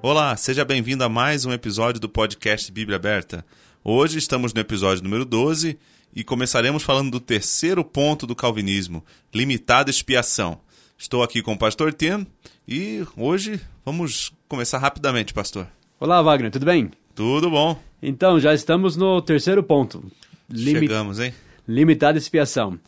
Olá, 0.00 0.36
seja 0.36 0.64
bem-vindo 0.64 1.02
a 1.02 1.08
mais 1.08 1.44
um 1.44 1.52
episódio 1.52 2.00
do 2.00 2.08
podcast 2.08 2.70
Bíblia 2.70 2.98
Aberta. 2.98 3.44
Hoje 3.82 4.16
estamos 4.16 4.54
no 4.54 4.60
episódio 4.60 5.02
número 5.02 5.24
12 5.24 5.76
e 6.14 6.22
começaremos 6.22 6.84
falando 6.84 7.10
do 7.10 7.18
terceiro 7.18 7.82
ponto 7.82 8.28
do 8.28 8.36
calvinismo, 8.36 9.04
limitada 9.34 9.90
expiação. 9.90 10.60
Estou 10.96 11.24
aqui 11.24 11.42
com 11.42 11.54
o 11.54 11.58
pastor 11.58 11.92
Tim 11.92 12.28
e 12.70 13.04
hoje 13.16 13.60
vamos 13.84 14.32
começar 14.46 14.78
rapidamente, 14.78 15.34
pastor. 15.34 15.66
Olá, 15.98 16.22
Wagner, 16.22 16.52
tudo 16.52 16.64
bem? 16.64 16.88
Tudo 17.16 17.50
bom. 17.50 17.76
Então, 18.00 18.38
já 18.38 18.54
estamos 18.54 18.96
no 18.96 19.20
terceiro 19.20 19.60
ponto. 19.60 20.04
Limi 20.48 20.78
Chegamos, 20.78 21.18
hein? 21.18 21.34
Limitada 21.66 22.16
expiação. 22.16 22.78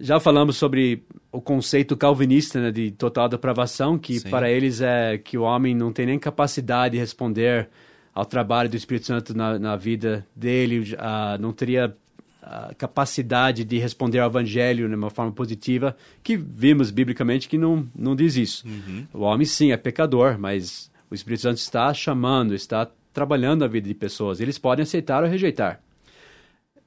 Já 0.00 0.18
falamos 0.18 0.56
sobre 0.56 1.02
o 1.30 1.42
conceito 1.42 1.94
calvinista 1.94 2.58
né, 2.58 2.70
de 2.70 2.90
total 2.90 3.28
depravação, 3.28 3.98
que 3.98 4.18
Sim. 4.18 4.30
para 4.30 4.50
eles 4.50 4.80
é 4.80 5.18
que 5.18 5.36
o 5.36 5.42
homem 5.42 5.74
não 5.74 5.92
tem 5.92 6.06
nem 6.06 6.18
capacidade 6.18 6.92
de 6.92 6.98
responder 6.98 7.68
ao 8.14 8.24
trabalho 8.24 8.70
do 8.70 8.76
Espírito 8.76 9.06
Santo 9.06 9.36
na, 9.36 9.58
na 9.58 9.76
vida 9.76 10.26
dele, 10.34 10.94
uh, 10.94 11.40
não 11.40 11.52
teria 11.52 11.94
a 12.42 12.72
capacidade 12.74 13.64
de 13.64 13.78
responder 13.78 14.20
ao 14.20 14.30
evangelho 14.30 14.88
de 14.88 14.94
uma 14.94 15.10
forma 15.10 15.32
positiva, 15.32 15.96
que 16.22 16.36
vimos 16.36 16.90
biblicamente 16.90 17.48
que 17.48 17.58
não, 17.58 17.88
não 17.94 18.14
diz 18.14 18.36
isso. 18.36 18.66
Uhum. 18.66 19.06
O 19.12 19.20
homem, 19.20 19.44
sim, 19.44 19.72
é 19.72 19.76
pecador, 19.76 20.38
mas 20.38 20.90
o 21.10 21.14
Espírito 21.14 21.42
Santo 21.42 21.58
está 21.58 21.92
chamando, 21.92 22.54
está 22.54 22.88
trabalhando 23.12 23.64
a 23.64 23.68
vida 23.68 23.88
de 23.88 23.94
pessoas. 23.94 24.40
Eles 24.40 24.58
podem 24.58 24.82
aceitar 24.82 25.22
ou 25.22 25.28
rejeitar. 25.28 25.80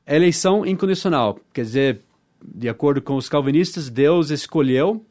Eleição 0.08 0.66
incondicional, 0.66 1.40
quer 1.53 1.64
dizer, 1.64 2.02
de 2.44 2.68
acordo 2.68 3.02
com 3.02 3.16
os 3.16 3.30
calvinistas, 3.30 3.90
Deus 3.90 4.30
escolheu 4.30 5.06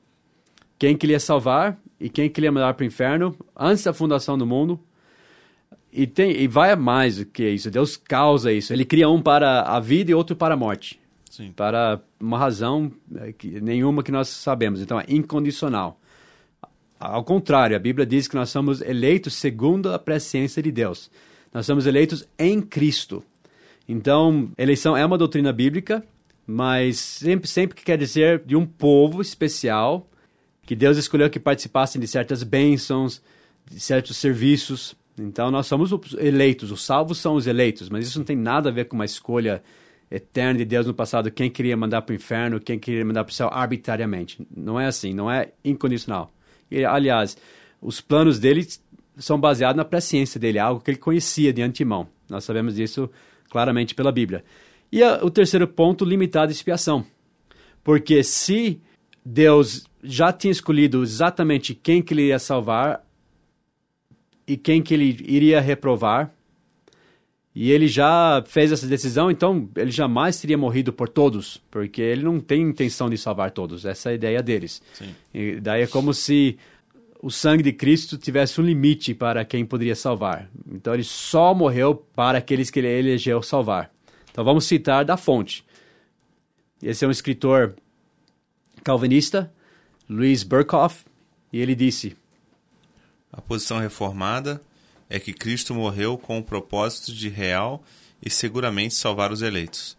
quem 0.78 0.96
que 0.96 1.06
ele 1.06 1.12
ia 1.12 1.20
salvar 1.20 1.78
e 2.00 2.08
quem 2.08 2.28
que 2.28 2.40
ele 2.40 2.46
ia 2.46 2.52
mandar 2.52 2.74
para 2.74 2.84
o 2.84 2.86
inferno 2.86 3.36
antes 3.56 3.84
da 3.84 3.92
fundação 3.92 4.36
do 4.36 4.46
mundo 4.46 4.80
e, 5.92 6.06
tem, 6.06 6.32
e 6.32 6.46
vai 6.46 6.74
mais 6.76 7.16
do 7.16 7.24
que 7.24 7.48
isso. 7.48 7.70
Deus 7.70 7.96
causa 7.96 8.52
isso. 8.52 8.72
Ele 8.72 8.84
cria 8.84 9.08
um 9.08 9.20
para 9.20 9.62
a 9.62 9.80
vida 9.80 10.10
e 10.10 10.14
outro 10.14 10.36
para 10.36 10.54
a 10.54 10.56
morte. 10.56 11.00
Sim. 11.28 11.52
Para 11.52 12.00
uma 12.18 12.38
razão 12.38 12.92
é, 13.16 13.32
que, 13.32 13.60
nenhuma 13.60 14.02
que 14.02 14.12
nós 14.12 14.28
sabemos. 14.28 14.80
Então 14.80 15.00
é 15.00 15.04
incondicional. 15.08 15.98
Ao 16.98 17.24
contrário, 17.24 17.74
a 17.74 17.78
Bíblia 17.78 18.04
diz 18.04 18.28
que 18.28 18.34
nós 18.34 18.50
somos 18.50 18.80
eleitos 18.82 19.34
segundo 19.34 19.92
a 19.92 19.98
presciência 19.98 20.62
de 20.62 20.70
Deus. 20.70 21.10
Nós 21.52 21.66
somos 21.66 21.86
eleitos 21.86 22.28
em 22.38 22.60
Cristo. 22.60 23.24
Então, 23.88 24.50
eleição 24.56 24.96
é 24.96 25.04
uma 25.04 25.18
doutrina 25.18 25.52
bíblica, 25.52 26.04
mas 26.46 26.98
sempre, 26.98 27.48
sempre 27.48 27.74
que 27.74 27.84
quer 27.84 27.96
dizer 27.98 28.42
de 28.44 28.54
um 28.54 28.66
povo 28.66 29.22
especial, 29.22 30.06
que 30.62 30.76
Deus 30.76 30.96
escolheu 30.96 31.30
que 31.30 31.40
participassem 31.40 32.00
de 32.00 32.06
certas 32.06 32.42
bênçãos, 32.42 33.22
de 33.68 33.80
certos 33.80 34.16
serviços, 34.16 34.94
então 35.20 35.50
nós 35.50 35.66
somos 35.66 35.92
os 35.92 36.14
eleitos, 36.14 36.70
os 36.70 36.84
salvos 36.84 37.18
são 37.18 37.34
os 37.34 37.46
eleitos, 37.46 37.88
mas 37.88 38.06
isso 38.06 38.18
não 38.18 38.24
tem 38.24 38.36
nada 38.36 38.68
a 38.68 38.72
ver 38.72 38.86
com 38.86 38.96
uma 38.96 39.04
escolha 39.04 39.62
eterna 40.10 40.58
de 40.58 40.64
Deus 40.64 40.86
no 40.86 40.94
passado, 40.94 41.30
quem 41.30 41.48
queria 41.48 41.76
mandar 41.76 42.02
para 42.02 42.12
o 42.12 42.16
inferno, 42.16 42.58
quem 42.58 42.78
queria 42.78 43.04
mandar 43.04 43.22
para 43.22 43.30
o 43.30 43.34
céu 43.34 43.48
arbitrariamente. 43.52 44.44
Não 44.54 44.78
é 44.80 44.86
assim, 44.86 45.14
não 45.14 45.30
é 45.30 45.52
incondicional. 45.64 46.32
E, 46.70 46.84
aliás, 46.84 47.36
os 47.80 48.00
planos 48.00 48.38
dele 48.38 48.66
são 49.16 49.38
baseados 49.38 49.76
na 49.76 49.84
presciência 49.84 50.40
dele, 50.40 50.58
algo 50.58 50.80
que 50.80 50.90
ele 50.90 50.98
conhecia 50.98 51.52
de 51.52 51.62
antemão. 51.62 52.08
Nós 52.28 52.44
sabemos 52.44 52.74
disso 52.74 53.08
claramente 53.48 53.94
pela 53.94 54.10
Bíblia. 54.10 54.44
E 54.90 55.02
a, 55.02 55.24
o 55.24 55.30
terceiro 55.30 55.68
ponto, 55.68 56.04
limitado 56.04 56.50
expiação. 56.50 57.04
Porque 57.84 58.22
se 58.24 58.80
Deus 59.24 59.84
já 60.02 60.32
tinha 60.32 60.50
escolhido 60.50 61.02
exatamente 61.02 61.74
quem 61.74 62.02
que 62.02 62.14
ele 62.14 62.28
ia 62.28 62.38
salvar, 62.38 63.04
e 64.50 64.56
quem 64.56 64.82
que 64.82 64.92
ele 64.92 65.16
iria 65.28 65.60
reprovar. 65.60 66.32
E 67.54 67.70
ele 67.70 67.86
já 67.86 68.42
fez 68.46 68.72
essa 68.72 68.86
decisão, 68.86 69.30
então 69.30 69.68
ele 69.76 69.90
jamais 69.92 70.40
teria 70.40 70.58
morrido 70.58 70.92
por 70.92 71.08
todos, 71.08 71.60
porque 71.70 72.00
ele 72.00 72.24
não 72.24 72.40
tem 72.40 72.62
intenção 72.62 73.08
de 73.08 73.16
salvar 73.16 73.52
todos. 73.52 73.84
Essa 73.84 74.08
é 74.08 74.12
a 74.12 74.14
ideia 74.14 74.42
deles. 74.42 74.82
Sim. 74.92 75.14
E 75.32 75.60
daí 75.60 75.82
é 75.82 75.86
como 75.86 76.12
se 76.12 76.58
o 77.22 77.30
sangue 77.30 77.62
de 77.62 77.72
Cristo 77.72 78.18
tivesse 78.18 78.60
um 78.60 78.64
limite 78.64 79.14
para 79.14 79.44
quem 79.44 79.64
poderia 79.64 79.94
salvar. 79.94 80.48
Então 80.68 80.94
ele 80.94 81.04
só 81.04 81.54
morreu 81.54 81.94
para 81.94 82.38
aqueles 82.38 82.70
que 82.70 82.80
ele 82.80 82.88
elegeu 82.88 83.42
salvar. 83.42 83.92
Então 84.32 84.44
vamos 84.44 84.64
citar 84.64 85.04
da 85.04 85.16
fonte. 85.16 85.64
Esse 86.82 87.04
é 87.04 87.08
um 87.08 87.12
escritor 87.12 87.74
calvinista, 88.82 89.52
Louis 90.08 90.42
Burkhoff, 90.42 91.04
e 91.52 91.60
ele 91.60 91.74
disse: 91.74 92.16
a 93.32 93.40
posição 93.40 93.78
reformada 93.78 94.62
é 95.08 95.18
que 95.18 95.32
Cristo 95.32 95.74
morreu 95.74 96.16
com 96.16 96.38
o 96.38 96.42
propósito 96.42 97.12
de 97.12 97.28
real 97.28 97.82
e 98.24 98.30
seguramente 98.30 98.94
salvar 98.94 99.32
os 99.32 99.42
eleitos. 99.42 99.96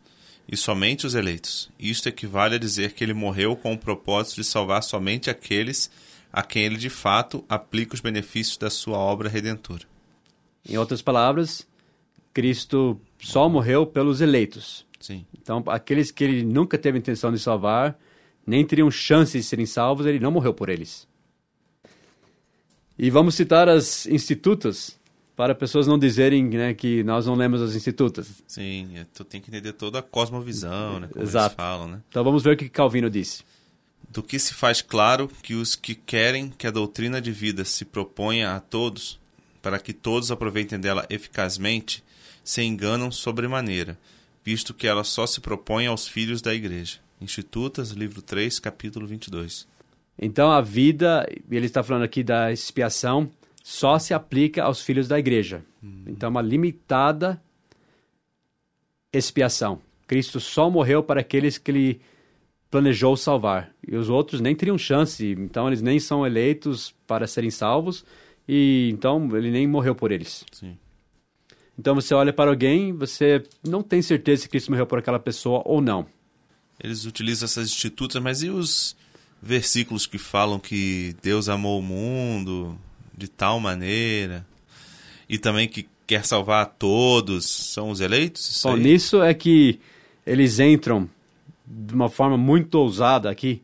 E 0.47 0.57
somente 0.57 1.05
os 1.05 1.15
eleitos. 1.15 1.69
Isto 1.79 2.09
equivale 2.09 2.55
a 2.55 2.59
dizer 2.59 2.93
que 2.93 3.03
ele 3.03 3.13
morreu 3.13 3.55
com 3.55 3.73
o 3.73 3.77
propósito 3.77 4.35
de 4.35 4.43
salvar 4.43 4.83
somente 4.83 5.29
aqueles 5.29 5.89
a 6.31 6.43
quem 6.43 6.63
ele 6.63 6.77
de 6.77 6.89
fato 6.89 7.43
aplica 7.47 7.93
os 7.93 8.01
benefícios 8.01 8.57
da 8.57 8.69
sua 8.69 8.97
obra 8.97 9.29
redentora. 9.29 9.83
Em 10.67 10.77
outras 10.77 11.01
palavras, 11.01 11.67
Cristo 12.33 12.99
só 13.19 13.49
morreu 13.49 13.85
pelos 13.85 14.21
eleitos. 14.21 14.85
Sim. 14.99 15.25
Então, 15.37 15.63
aqueles 15.67 16.11
que 16.11 16.23
ele 16.23 16.43
nunca 16.43 16.77
teve 16.77 16.97
intenção 16.97 17.31
de 17.31 17.39
salvar, 17.39 17.97
nem 18.45 18.65
teriam 18.65 18.89
chance 18.91 19.37
de 19.37 19.43
serem 19.43 19.65
salvos, 19.65 20.05
ele 20.05 20.19
não 20.19 20.31
morreu 20.31 20.53
por 20.53 20.69
eles. 20.69 21.07
E 23.01 23.09
vamos 23.09 23.33
citar 23.33 23.67
as 23.67 24.05
institutas 24.05 24.95
para 25.35 25.55
pessoas 25.55 25.87
não 25.87 25.97
dizerem 25.97 26.43
né, 26.43 26.71
que 26.75 27.03
nós 27.03 27.25
não 27.25 27.33
lemos 27.33 27.59
as 27.59 27.73
institutas. 27.73 28.43
Sim, 28.47 28.91
é, 28.95 29.07
tu 29.11 29.23
tem 29.23 29.41
que 29.41 29.49
entender 29.49 29.73
toda 29.73 29.97
a 29.97 30.01
cosmovisão, 30.03 30.99
né, 30.99 31.07
como 31.11 31.25
Exato. 31.25 31.47
eles 31.47 31.55
falam, 31.55 31.87
né? 31.87 32.01
Então 32.09 32.23
vamos 32.23 32.43
ver 32.43 32.53
o 32.53 32.57
que 32.57 32.69
Calvino 32.69 33.09
disse. 33.09 33.43
Do 34.07 34.21
que 34.21 34.37
se 34.37 34.53
faz 34.53 34.83
claro 34.83 35.27
que 35.41 35.55
os 35.55 35.75
que 35.75 35.95
querem 35.95 36.51
que 36.51 36.67
a 36.67 36.71
doutrina 36.71 37.19
de 37.19 37.31
vida 37.31 37.65
se 37.65 37.85
proponha 37.85 38.55
a 38.55 38.59
todos, 38.59 39.19
para 39.63 39.79
que 39.79 39.93
todos 39.93 40.29
aproveitem 40.29 40.79
dela 40.79 41.03
eficazmente, 41.09 42.03
se 42.43 42.61
enganam 42.61 43.09
sobremaneira, 43.09 43.97
visto 44.45 44.75
que 44.75 44.85
ela 44.85 45.03
só 45.03 45.25
se 45.25 45.41
propõe 45.41 45.87
aos 45.87 46.07
filhos 46.07 46.39
da 46.39 46.53
igreja. 46.53 46.99
Institutas, 47.19 47.89
livro 47.89 48.21
3, 48.21 48.59
capítulo 48.59 49.07
22. 49.07 49.70
Então 50.21 50.51
a 50.51 50.61
vida, 50.61 51.27
ele 51.49 51.65
está 51.65 51.81
falando 51.81 52.03
aqui 52.03 52.23
da 52.23 52.51
expiação, 52.51 53.29
só 53.63 53.97
se 53.97 54.13
aplica 54.13 54.63
aos 54.63 54.81
filhos 54.81 55.07
da 55.07 55.17
igreja. 55.17 55.63
Uhum. 55.81 56.03
Então 56.07 56.29
uma 56.29 56.41
limitada 56.41 57.41
expiação. 59.11 59.81
Cristo 60.05 60.39
só 60.39 60.69
morreu 60.69 61.01
para 61.01 61.21
aqueles 61.21 61.57
que 61.57 61.71
ele 61.71 62.01
planejou 62.69 63.17
salvar. 63.17 63.73
E 63.85 63.95
os 63.95 64.09
outros 64.09 64.39
nem 64.39 64.55
teriam 64.55 64.77
chance, 64.77 65.25
então 65.37 65.67
eles 65.67 65.81
nem 65.81 65.99
são 65.99 66.25
eleitos 66.25 66.93
para 67.05 67.27
serem 67.27 67.49
salvos, 67.49 68.05
e 68.47 68.89
então 68.93 69.35
ele 69.35 69.51
nem 69.51 69.67
morreu 69.67 69.93
por 69.93 70.11
eles. 70.11 70.45
Sim. 70.51 70.77
Então 71.77 71.95
você 71.95 72.13
olha 72.13 72.31
para 72.31 72.49
alguém, 72.49 72.93
você 72.93 73.43
não 73.67 73.81
tem 73.81 74.01
certeza 74.01 74.43
se 74.43 74.49
Cristo 74.49 74.71
morreu 74.71 74.85
por 74.85 74.99
aquela 74.99 75.19
pessoa 75.19 75.61
ou 75.65 75.81
não. 75.81 76.05
Eles 76.81 77.05
utilizam 77.05 77.45
essas 77.45 77.67
institutas, 77.67 78.21
mas 78.21 78.43
e 78.43 78.49
os 78.49 78.95
versículos 79.41 80.05
que 80.05 80.17
falam 80.17 80.59
que 80.59 81.15
Deus 81.21 81.49
amou 81.49 81.79
o 81.79 81.83
mundo 81.83 82.77
de 83.17 83.27
tal 83.27 83.59
maneira 83.59 84.45
e 85.27 85.37
também 85.37 85.67
que 85.67 85.87
quer 86.05 86.25
salvar 86.25 86.63
a 86.63 86.65
todos, 86.65 87.45
são 87.45 87.89
os 87.89 88.01
eleitos? 88.01 88.61
Bom, 88.63 88.75
nisso 88.75 89.21
é 89.21 89.33
que 89.33 89.79
eles 90.25 90.59
entram 90.59 91.09
de 91.65 91.93
uma 91.93 92.09
forma 92.09 92.37
muito 92.37 92.75
ousada 92.75 93.29
aqui 93.29 93.61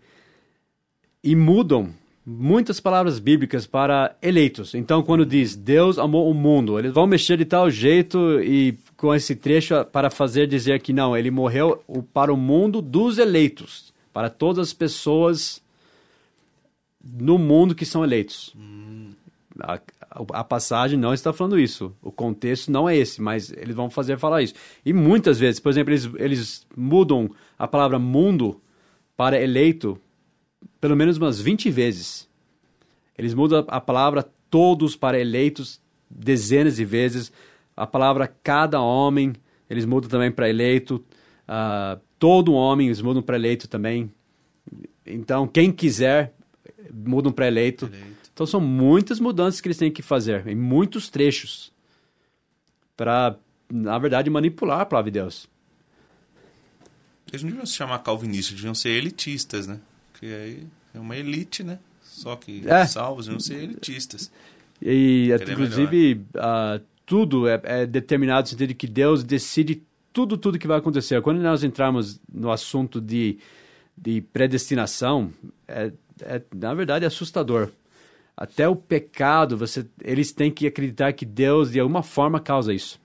e 1.24 1.36
mudam 1.36 1.94
muitas 2.26 2.80
palavras 2.80 3.20
bíblicas 3.20 3.68
para 3.68 4.16
eleitos. 4.22 4.74
Então, 4.74 5.04
quando 5.04 5.26
diz 5.26 5.56
Deus 5.56 6.00
amou 6.00 6.30
o 6.30 6.34
mundo, 6.34 6.80
eles 6.80 6.94
vão 6.94 7.06
mexer 7.06 7.38
de 7.38 7.46
tal 7.46 7.70
jeito 7.70 8.42
e 8.42 8.78
com 8.96 9.14
esse 9.14 9.36
trecho 9.36 9.86
para 9.86 10.10
fazer 10.10 10.48
dizer 10.48 10.82
que 10.82 10.92
não, 10.92 11.16
ele 11.16 11.30
morreu 11.30 11.84
para 12.14 12.34
o 12.34 12.38
mundo 12.38 12.82
dos 12.82 13.18
eleitos, 13.18 13.94
para 14.12 14.30
todas 14.30 14.70
as 14.70 14.74
pessoas 14.74 15.62
no 17.04 17.38
mundo 17.38 17.76
que 17.76 17.86
são 17.86 18.04
eleitos. 18.04 18.54
Hum. 18.58 19.12
A, 19.60 19.80
a, 20.34 20.44
passagem 20.44 21.00
não 21.00 21.14
está 21.14 21.34
falando 21.34 21.60
isso. 21.60 21.96
O 22.02 22.12
contexto 22.12 22.72
não 22.72 22.88
é 22.88 22.96
esse, 22.96 23.22
mas 23.22 23.52
eles 23.52 23.76
vão 23.76 23.90
fazer 23.90 24.20
falar 24.20 24.44
isso. 24.44 24.54
E 24.86 24.94
muitas 24.94 25.40
vezes, 25.40 25.60
por 25.60 25.70
exemplo, 25.70 25.92
eles, 25.92 26.10
eles 26.18 26.68
mudam 26.76 27.30
a 27.58 27.68
palavra 27.68 27.98
mundo 27.98 28.62
para 29.16 29.42
eleito 29.42 30.00
pelo 30.80 30.96
menos 30.96 31.18
umas 31.18 31.40
20 31.42 31.70
vezes. 31.70 32.28
Eles 33.18 33.34
mudam 33.34 33.66
a 33.68 33.82
palavra 33.82 34.28
todos 34.50 34.96
para 34.96 35.20
eleitos 35.20 35.82
dezenas 36.10 36.76
de 36.76 36.86
vezes. 36.86 37.32
A 37.76 37.88
palavra 37.88 38.28
cada 38.44 38.82
homem, 38.82 39.34
eles 39.70 39.86
mudam 39.86 40.10
também 40.10 40.32
para 40.32 40.50
eleito. 40.50 41.04
Uh, 41.48 42.00
todo 42.20 42.54
homem, 42.54 42.88
eles 42.88 43.02
mudam 43.02 43.22
para 43.22 43.36
eleito 43.36 43.68
também. 43.68 44.12
Então, 45.06 45.48
quem 45.48 45.72
quiser, 45.72 46.34
mudam 46.94 47.32
para 47.32 47.48
eleito. 47.48 47.86
eleito. 47.86 48.30
Então, 48.34 48.46
são 48.46 48.62
muitas 48.62 49.20
mudanças 49.20 49.60
que 49.60 49.68
eles 49.68 49.78
têm 49.78 49.92
que 49.92 50.02
fazer, 50.02 50.48
em 50.48 50.56
muitos 50.56 51.10
trechos, 51.10 51.72
para, 52.96 53.36
na 53.72 53.98
verdade, 53.98 54.30
manipular 54.30 54.82
a 54.82 54.86
palavra 54.86 55.12
de 55.12 55.20
Deus. 55.20 55.48
Eles 57.32 57.44
não 57.44 57.50
deviam 57.50 57.66
se 57.66 57.74
chamar 57.74 58.00
calvinistas, 58.00 58.56
deviam 58.56 58.76
ser 58.76 58.90
elitistas, 58.90 59.68
né? 59.68 59.80
Porque 60.12 60.28
aí 60.28 60.68
é 60.94 61.00
uma 61.00 61.16
elite, 61.16 61.64
né? 61.64 61.80
Só 62.04 62.36
que 62.36 62.64
é. 62.66 62.86
salvos 62.86 63.26
deviam 63.26 63.40
ser 63.40 63.64
elitistas. 63.64 64.32
E, 64.82 65.30
inclusive, 65.50 66.26
uh, 66.36 66.84
tudo 67.06 67.48
é, 67.48 67.60
é, 67.64 67.86
determinado 67.86 68.42
no 68.42 68.48
sentido 68.48 68.68
de 68.70 68.76
que 68.76 68.88
Deus 68.88 69.24
decide 69.24 69.82
tudo, 70.14 70.38
tudo 70.38 70.60
que 70.60 70.68
vai 70.68 70.78
acontecer. 70.78 71.22
Quando 71.22 71.40
nós 71.42 71.64
entramos 71.64 72.20
no 72.32 72.52
assunto 72.52 73.00
de, 73.00 73.38
de 73.98 74.22
predestinação, 74.22 75.32
é, 75.68 75.92
é, 76.22 76.42
na 76.56 76.74
verdade, 76.74 77.04
é 77.04 77.08
assustador. 77.08 77.70
Até 78.36 78.70
o 78.70 78.76
pecado, 78.76 79.58
você, 79.58 79.86
eles 80.04 80.32
têm 80.32 80.52
que 80.52 80.68
acreditar 80.68 81.14
que 81.14 81.26
Deus, 81.26 81.72
de 81.72 81.80
alguma 81.80 82.04
forma, 82.04 82.40
causa 82.40 82.74
isso. 82.74 83.00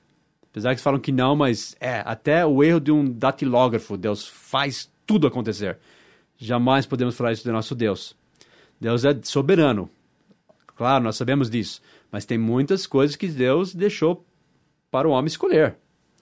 Apesar 0.51 0.75
que 0.75 0.83
falam 0.83 1.01
que 1.01 1.11
não, 1.11 1.35
mas 1.35 1.75
é, 1.81 2.03
até 2.05 2.45
o 2.45 2.63
erro 2.63 2.79
de 2.79 2.93
um 2.93 3.11
datilógrafo, 3.11 3.97
Deus 3.97 4.29
faz 4.29 4.91
tudo 5.07 5.27
acontecer. 5.27 5.79
Jamais 6.37 6.85
podemos 6.85 7.17
falar 7.17 7.33
isso 7.33 7.45
do 7.45 7.53
nosso 7.53 7.75
Deus. 7.75 8.15
Deus 8.79 9.05
é 9.05 9.19
soberano. 9.23 9.89
Claro, 10.77 11.05
nós 11.05 11.17
sabemos 11.17 11.49
disso. 11.49 11.81
Mas 12.11 12.27
tem 12.27 12.37
muitas 12.37 12.87
coisas 12.87 13.17
que 13.17 13.29
Deus 13.29 13.75
deixou 13.75 14.27
para 14.91 15.09
o 15.09 15.13
homem 15.13 15.29
escolher. 15.29 15.77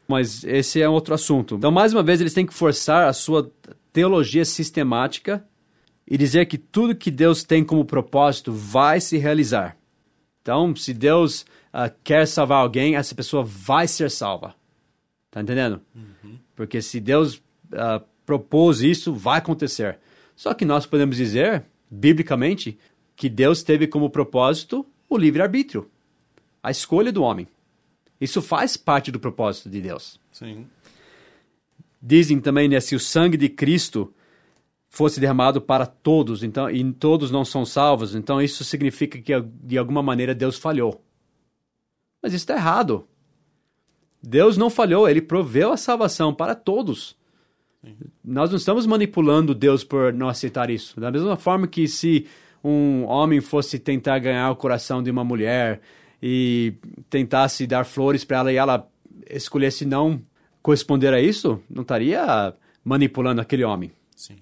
Mas 0.06 0.44
esse 0.44 0.80
é 0.80 0.88
outro 0.88 1.14
assunto. 1.14 1.56
Então, 1.56 1.72
mais 1.72 1.92
uma 1.92 2.02
vez, 2.02 2.20
eles 2.20 2.34
têm 2.34 2.46
que 2.46 2.54
forçar 2.54 3.08
a 3.08 3.12
sua 3.12 3.50
teologia 3.92 4.44
sistemática 4.44 5.44
e 6.06 6.18
dizer 6.18 6.46
que 6.46 6.58
tudo 6.58 6.94
que 6.94 7.10
Deus 7.10 7.44
tem 7.44 7.64
como 7.64 7.84
propósito 7.84 8.52
vai 8.52 9.00
se 9.00 9.16
realizar. 9.16 9.76
Então, 10.42 10.74
se 10.74 10.92
Deus 10.92 11.42
uh, 11.72 11.92
quer 12.02 12.26
salvar 12.26 12.58
alguém, 12.58 12.96
essa 12.96 13.14
pessoa 13.14 13.44
vai 13.44 13.86
ser 13.86 14.10
salva. 14.10 14.54
Tá 15.30 15.40
entendendo? 15.40 15.80
Uhum. 15.94 16.38
Porque 16.56 16.82
se 16.82 16.98
Deus 16.98 17.36
uh, 17.36 18.02
propôs 18.26 18.80
isso, 18.80 19.12
vai 19.14 19.38
acontecer. 19.38 19.98
Só 20.34 20.54
que 20.54 20.64
nós 20.64 20.86
podemos 20.86 21.16
dizer, 21.16 21.64
biblicamente, 21.90 22.78
que 23.14 23.28
Deus 23.28 23.62
teve 23.62 23.86
como 23.86 24.10
propósito 24.10 24.86
o 25.08 25.16
livre-arbítrio, 25.16 25.90
a 26.62 26.70
escolha 26.70 27.12
do 27.12 27.22
homem. 27.22 27.46
Isso 28.20 28.40
faz 28.42 28.76
parte 28.76 29.10
do 29.10 29.20
propósito 29.20 29.68
de 29.68 29.80
Deus. 29.80 30.18
Sim. 30.32 30.66
Dizem 32.00 32.40
também, 32.40 32.68
né, 32.68 32.80
se 32.80 32.94
o 32.94 33.00
sangue 33.00 33.36
de 33.36 33.48
Cristo 33.48 34.12
fosse 34.88 35.20
derramado 35.20 35.60
para 35.60 35.86
todos, 35.86 36.42
então 36.42 36.68
e 36.68 36.92
todos 36.92 37.30
não 37.30 37.44
são 37.44 37.64
salvos, 37.64 38.14
então 38.14 38.40
isso 38.42 38.64
significa 38.64 39.18
que 39.20 39.32
de 39.62 39.78
alguma 39.78 40.02
maneira 40.02 40.34
Deus 40.34 40.58
falhou. 40.58 41.02
Mas 42.22 42.32
isso 42.32 42.42
está 42.42 42.54
errado. 42.56 43.06
Deus 44.22 44.56
não 44.56 44.68
falhou, 44.68 45.08
ele 45.08 45.22
proveu 45.22 45.72
a 45.72 45.76
salvação 45.76 46.34
para 46.34 46.54
todos. 46.54 47.16
Nós 48.22 48.50
não 48.50 48.58
estamos 48.58 48.84
manipulando 48.84 49.54
Deus 49.54 49.82
por 49.82 50.12
não 50.12 50.28
aceitar 50.28 50.68
isso. 50.68 51.00
Da 51.00 51.10
mesma 51.10 51.36
forma 51.36 51.66
que 51.66 51.88
se 51.88 52.26
um 52.62 53.04
homem 53.04 53.40
fosse 53.40 53.78
tentar 53.78 54.18
ganhar 54.18 54.50
o 54.50 54.56
coração 54.56 55.02
de 55.02 55.10
uma 55.10 55.24
mulher 55.24 55.80
e 56.22 56.74
tentasse 57.08 57.66
dar 57.66 57.84
flores 57.84 58.24
para 58.24 58.38
ela 58.38 58.52
e 58.52 58.56
ela 58.56 58.90
escolhesse 59.30 59.86
não 59.86 60.20
corresponder 60.62 61.12
a 61.12 61.20
isso, 61.20 61.60
não 61.68 61.82
estaria 61.82 62.54
manipulando 62.84 63.40
aquele 63.40 63.64
homem. 63.64 63.92
Sim. 64.16 64.36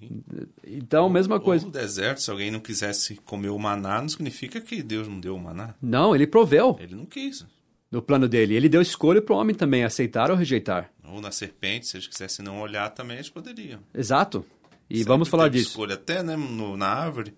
Então, 0.67 1.09
mesma 1.09 1.39
coisa. 1.39 1.65
no 1.65 1.71
deserto, 1.71 2.21
se 2.21 2.31
alguém 2.31 2.51
não 2.51 2.59
quisesse 2.59 3.15
comer 3.17 3.51
o 3.51 3.59
maná, 3.59 4.01
não 4.01 4.09
significa 4.09 4.61
que 4.61 4.83
Deus 4.83 5.07
não 5.07 5.21
deu 5.21 5.37
o 5.37 5.41
maná. 5.41 5.75
Não, 5.81 6.15
ele 6.15 6.27
proveu. 6.27 6.77
Ele 6.81 6.97
não 6.97 7.07
quis. 7.07 7.47
No 7.91 8.03
plano 8.03 8.29
dele. 8.29 8.55
Ele 8.55 8.69
deu 8.69 8.83
escolha 8.83 9.23
para 9.23 9.35
o 9.35 9.39
homem 9.39 9.55
também, 9.55 9.85
aceitar 9.85 10.31
ou 10.31 10.37
rejeitar. 10.37 10.91
Ou 11.05 11.21
na 11.21 11.31
serpente, 11.31 11.87
se 11.87 11.97
eles 11.97 12.09
quisessem 12.09 12.45
não 12.45 12.61
olhar 12.61 12.91
também, 12.91 13.19
eles 13.19 13.31
poderiam. 13.31 13.79
Exato. 13.95 14.45
E 14.91 14.99
Sempre 14.99 15.09
vamos 15.09 15.29
falar 15.29 15.49
disso. 15.49 15.69
escolha 15.69 15.95
até 15.95 16.23
né, 16.25 16.35
no, 16.37 16.77
na 16.77 16.89
árvore. 16.89 17.33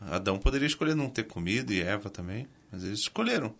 Adão 0.00 0.38
poderia 0.38 0.66
escolher 0.66 0.94
não 0.94 1.08
ter 1.08 1.24
comido 1.24 1.72
e 1.72 1.80
Eva 1.80 2.08
também, 2.08 2.46
mas 2.70 2.84
eles 2.84 3.00
escolheram 3.00 3.52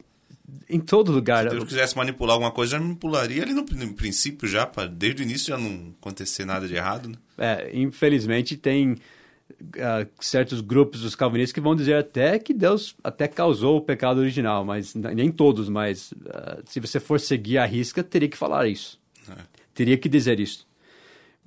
em 0.68 0.80
todo 0.80 1.12
lugar. 1.12 1.44
Se 1.44 1.50
Deus 1.50 1.64
quisesse 1.64 1.96
manipular 1.96 2.34
alguma 2.34 2.50
coisa, 2.50 2.72
já 2.72 2.80
manipularia 2.80 3.42
ali 3.42 3.52
no, 3.52 3.62
no 3.62 3.94
princípio 3.94 4.48
já, 4.48 4.66
para 4.66 4.86
desde 4.86 5.22
o 5.22 5.24
início 5.24 5.48
já 5.48 5.58
não 5.58 5.94
acontecer 6.00 6.44
nada 6.44 6.66
de 6.66 6.74
errado. 6.74 7.08
Né? 7.08 7.16
É, 7.38 7.70
infelizmente 7.72 8.56
tem 8.56 8.92
uh, 8.92 10.08
certos 10.20 10.60
grupos 10.60 11.00
dos 11.00 11.14
calvinistas 11.14 11.52
que 11.52 11.60
vão 11.60 11.74
dizer 11.74 11.96
até 11.96 12.38
que 12.38 12.54
Deus 12.54 12.96
até 13.02 13.28
causou 13.28 13.78
o 13.78 13.80
pecado 13.80 14.20
original, 14.20 14.64
mas 14.64 14.94
nem 14.94 15.30
todos, 15.30 15.68
mas 15.68 16.12
uh, 16.12 16.62
se 16.66 16.80
você 16.80 16.98
for 16.98 17.20
seguir 17.20 17.58
a 17.58 17.66
risca, 17.66 18.02
teria 18.02 18.28
que 18.28 18.36
falar 18.36 18.66
isso. 18.66 18.98
É. 19.28 19.42
Teria 19.74 19.96
que 19.96 20.08
dizer 20.08 20.40
isso. 20.40 20.66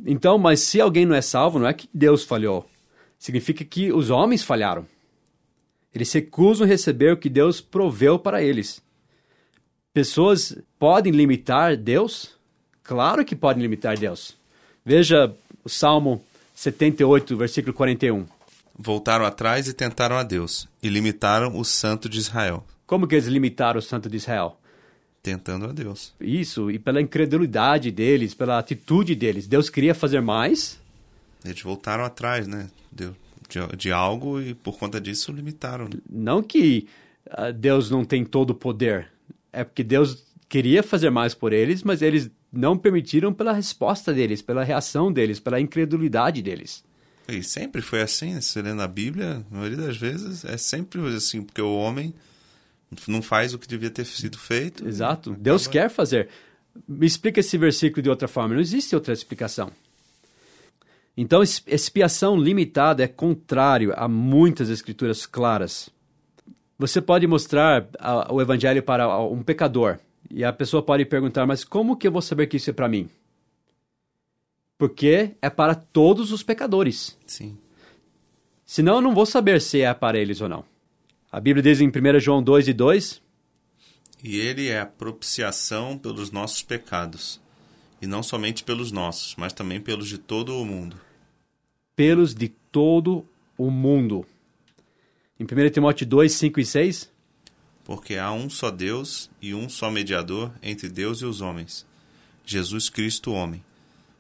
Então, 0.06 0.38
mas 0.38 0.60
se 0.60 0.80
alguém 0.80 1.06
não 1.06 1.16
é 1.16 1.22
salvo, 1.22 1.57
não 1.57 1.68
é 1.68 1.74
que 1.74 1.89
Deus 1.94 2.24
falhou. 2.24 2.69
Significa 3.18 3.66
que 3.66 3.92
os 3.92 4.10
homens 4.10 4.44
falharam. 4.44 4.86
Eles 5.98 6.14
recusam 6.14 6.68
receber 6.68 7.12
o 7.12 7.18
que 7.18 7.28
Deus 7.28 7.60
proveu 7.60 8.20
para 8.20 8.40
eles. 8.40 8.84
Pessoas 9.92 10.56
podem 10.78 11.12
limitar 11.12 11.76
Deus? 11.76 12.36
Claro 12.84 13.26
que 13.26 13.36
podem 13.36 13.64
limitar 13.64 13.98
Deus. 13.98 14.38
Veja 14.86 15.36
o 15.64 15.68
Salmo 15.68 16.24
78, 16.54 17.36
versículo 17.36 17.74
41. 17.74 18.28
Voltaram 18.78 19.26
atrás 19.26 19.68
e 19.68 19.74
tentaram 19.74 20.18
a 20.18 20.22
Deus, 20.22 20.70
e 20.84 20.88
limitaram 20.88 21.58
o 21.58 21.66
Santo 21.66 22.08
de 22.08 22.20
Israel. 22.20 22.64
Como 22.86 23.08
que 23.08 23.16
eles 23.16 23.26
limitaram 23.26 23.80
o 23.80 23.82
Santo 23.82 24.08
de 24.08 24.18
Israel? 24.18 24.56
Tentando 25.24 25.66
a 25.66 25.72
Deus. 25.72 26.14
Isso, 26.22 26.70
e 26.70 26.78
pela 26.78 27.02
incredulidade 27.02 27.90
deles, 27.90 28.36
pela 28.36 28.60
atitude 28.60 29.16
deles. 29.16 29.48
Deus 29.48 29.68
queria 29.68 29.96
fazer 29.96 30.22
mais. 30.22 30.80
Eles 31.44 31.63
voltaram 31.63 32.06
atrás, 32.06 32.46
né? 32.46 32.70
Deus, 32.92 33.16
de, 33.48 33.77
de 33.77 33.92
algo 33.92 34.42
e 34.42 34.54
por 34.54 34.77
conta 34.77 35.00
disso 35.00 35.32
limitaram. 35.32 35.86
Né? 35.86 36.00
Não 36.10 36.42
que 36.42 36.88
uh, 37.27 37.54
Deus 37.54 37.89
não 37.89 38.04
tem 38.04 38.25
todo 38.25 38.51
o 38.51 38.56
poder 38.56 39.10
é 39.58 39.63
porque 39.63 39.84
Deus 39.84 40.24
queria 40.48 40.84
fazer 40.84 41.10
mais 41.10 41.34
por 41.34 41.51
eles, 41.51 41.82
mas 41.84 42.01
eles 42.01 42.30
não 42.51 42.77
permitiram 42.77 43.34
pela 43.34 43.51
resposta 43.51 44.13
deles, 44.13 44.42
pela 44.42 44.63
reação 44.63 45.12
deles, 45.12 45.39
pela 45.39 45.60
incredulidade 45.60 46.42
deles. 46.42 46.84
E 47.27 47.44
sempre 47.44 47.82
foi 47.82 48.01
assim, 48.01 48.39
se 48.39 48.62
lê 48.62 48.74
na 48.74 48.88
Bíblia, 48.88 49.44
a 49.51 49.56
maioria 49.56 49.77
das 49.77 49.98
vezes 49.98 50.46
é 50.46 50.58
sempre 50.58 51.01
assim, 51.08 51.42
porque 51.42 51.62
o 51.62 51.75
homem 51.75 52.13
não 53.08 53.22
faz 53.22 53.54
o 53.54 53.60
que 53.60 53.68
devia 53.68 53.89
ter 53.89 54.06
sido 54.06 54.38
feito. 54.38 54.88
Exato. 54.88 55.36
Deus 55.38 55.68
quer 55.68 55.89
fazer. 55.89 56.30
Me 56.88 57.06
explica 57.06 57.39
esse 57.39 57.58
versículo 57.58 58.01
de 58.01 58.10
outra 58.10 58.27
forma. 58.27 58.54
Não 58.54 58.62
existe 58.62 58.96
outra 58.96 59.12
explicação. 59.12 59.72
Então, 61.17 61.41
expiação 61.41 62.38
limitada 62.38 63.03
é 63.03 63.07
contrário 63.07 63.91
a 63.97 64.07
muitas 64.07 64.69
escrituras 64.69 65.25
claras. 65.25 65.89
Você 66.77 67.01
pode 67.01 67.25
mostrar 67.25 67.88
a, 67.97 68.31
o 68.31 68.39
evangelho 68.39 68.83
para 68.83 69.19
um 69.24 69.41
pecador 69.41 69.97
e 70.29 70.43
a 70.43 70.53
pessoa 70.53 70.83
pode 70.83 71.03
perguntar: 71.05 71.47
Mas 71.47 71.63
como 71.63 71.97
que 71.97 72.07
eu 72.07 72.12
vou 72.12 72.21
saber 72.21 72.45
que 72.45 72.57
isso 72.57 72.69
é 72.69 72.74
para 72.74 72.88
mim? 72.88 73.09
Porque 74.77 75.31
é 75.41 75.50
para 75.50 75.74
todos 75.74 76.31
os 76.31 76.43
pecadores. 76.43 77.17
Sim. 77.25 77.57
Senão 78.63 78.97
eu 78.97 79.01
não 79.01 79.15
vou 79.15 79.25
saber 79.25 79.59
se 79.59 79.81
é 79.81 79.91
para 79.95 80.19
eles 80.19 80.39
ou 80.39 80.47
não. 80.47 80.63
A 81.31 81.39
Bíblia 81.39 81.63
diz 81.63 81.81
em 81.81 81.88
1 81.88 82.19
João 82.19 82.43
2 82.43 82.67
e 82.67 82.74
2: 82.74 83.21
E 84.24 84.38
ele 84.38 84.67
é 84.67 84.81
a 84.81 84.86
propiciação 84.86 85.97
pelos 85.97 86.29
nossos 86.29 86.62
pecados, 86.62 87.41
e 88.00 88.05
não 88.05 88.21
somente 88.21 88.63
pelos 88.63 88.91
nossos, 88.91 89.36
mas 89.36 89.51
também 89.51 89.81
pelos 89.81 90.07
de 90.07 90.19
todo 90.19 90.55
o 90.55 90.63
mundo. 90.63 91.07
Pelos 91.98 92.36
de 92.36 92.48
todo 92.48 93.25
o 93.58 93.72
mundo. 93.72 94.24
Em 95.39 95.46
1 95.46 95.72
Timóteo 95.72 96.06
2, 96.06 96.32
5 96.32 96.60
e 96.60 96.66
6? 96.66 97.12
Porque 97.84 98.18
há 98.18 98.32
um 98.32 98.51
só 98.51 98.70
Deus 98.70 99.32
e 99.42 99.56
um 99.56 99.68
só 99.68 99.89
mediador 99.89 100.51
entre 100.62 100.89
Deus 100.89 101.22
e 101.22 101.25
os 101.25 101.42
homens, 101.42 101.88
Jesus 102.46 102.88
Cristo, 102.88 103.32
homem, 103.32 103.63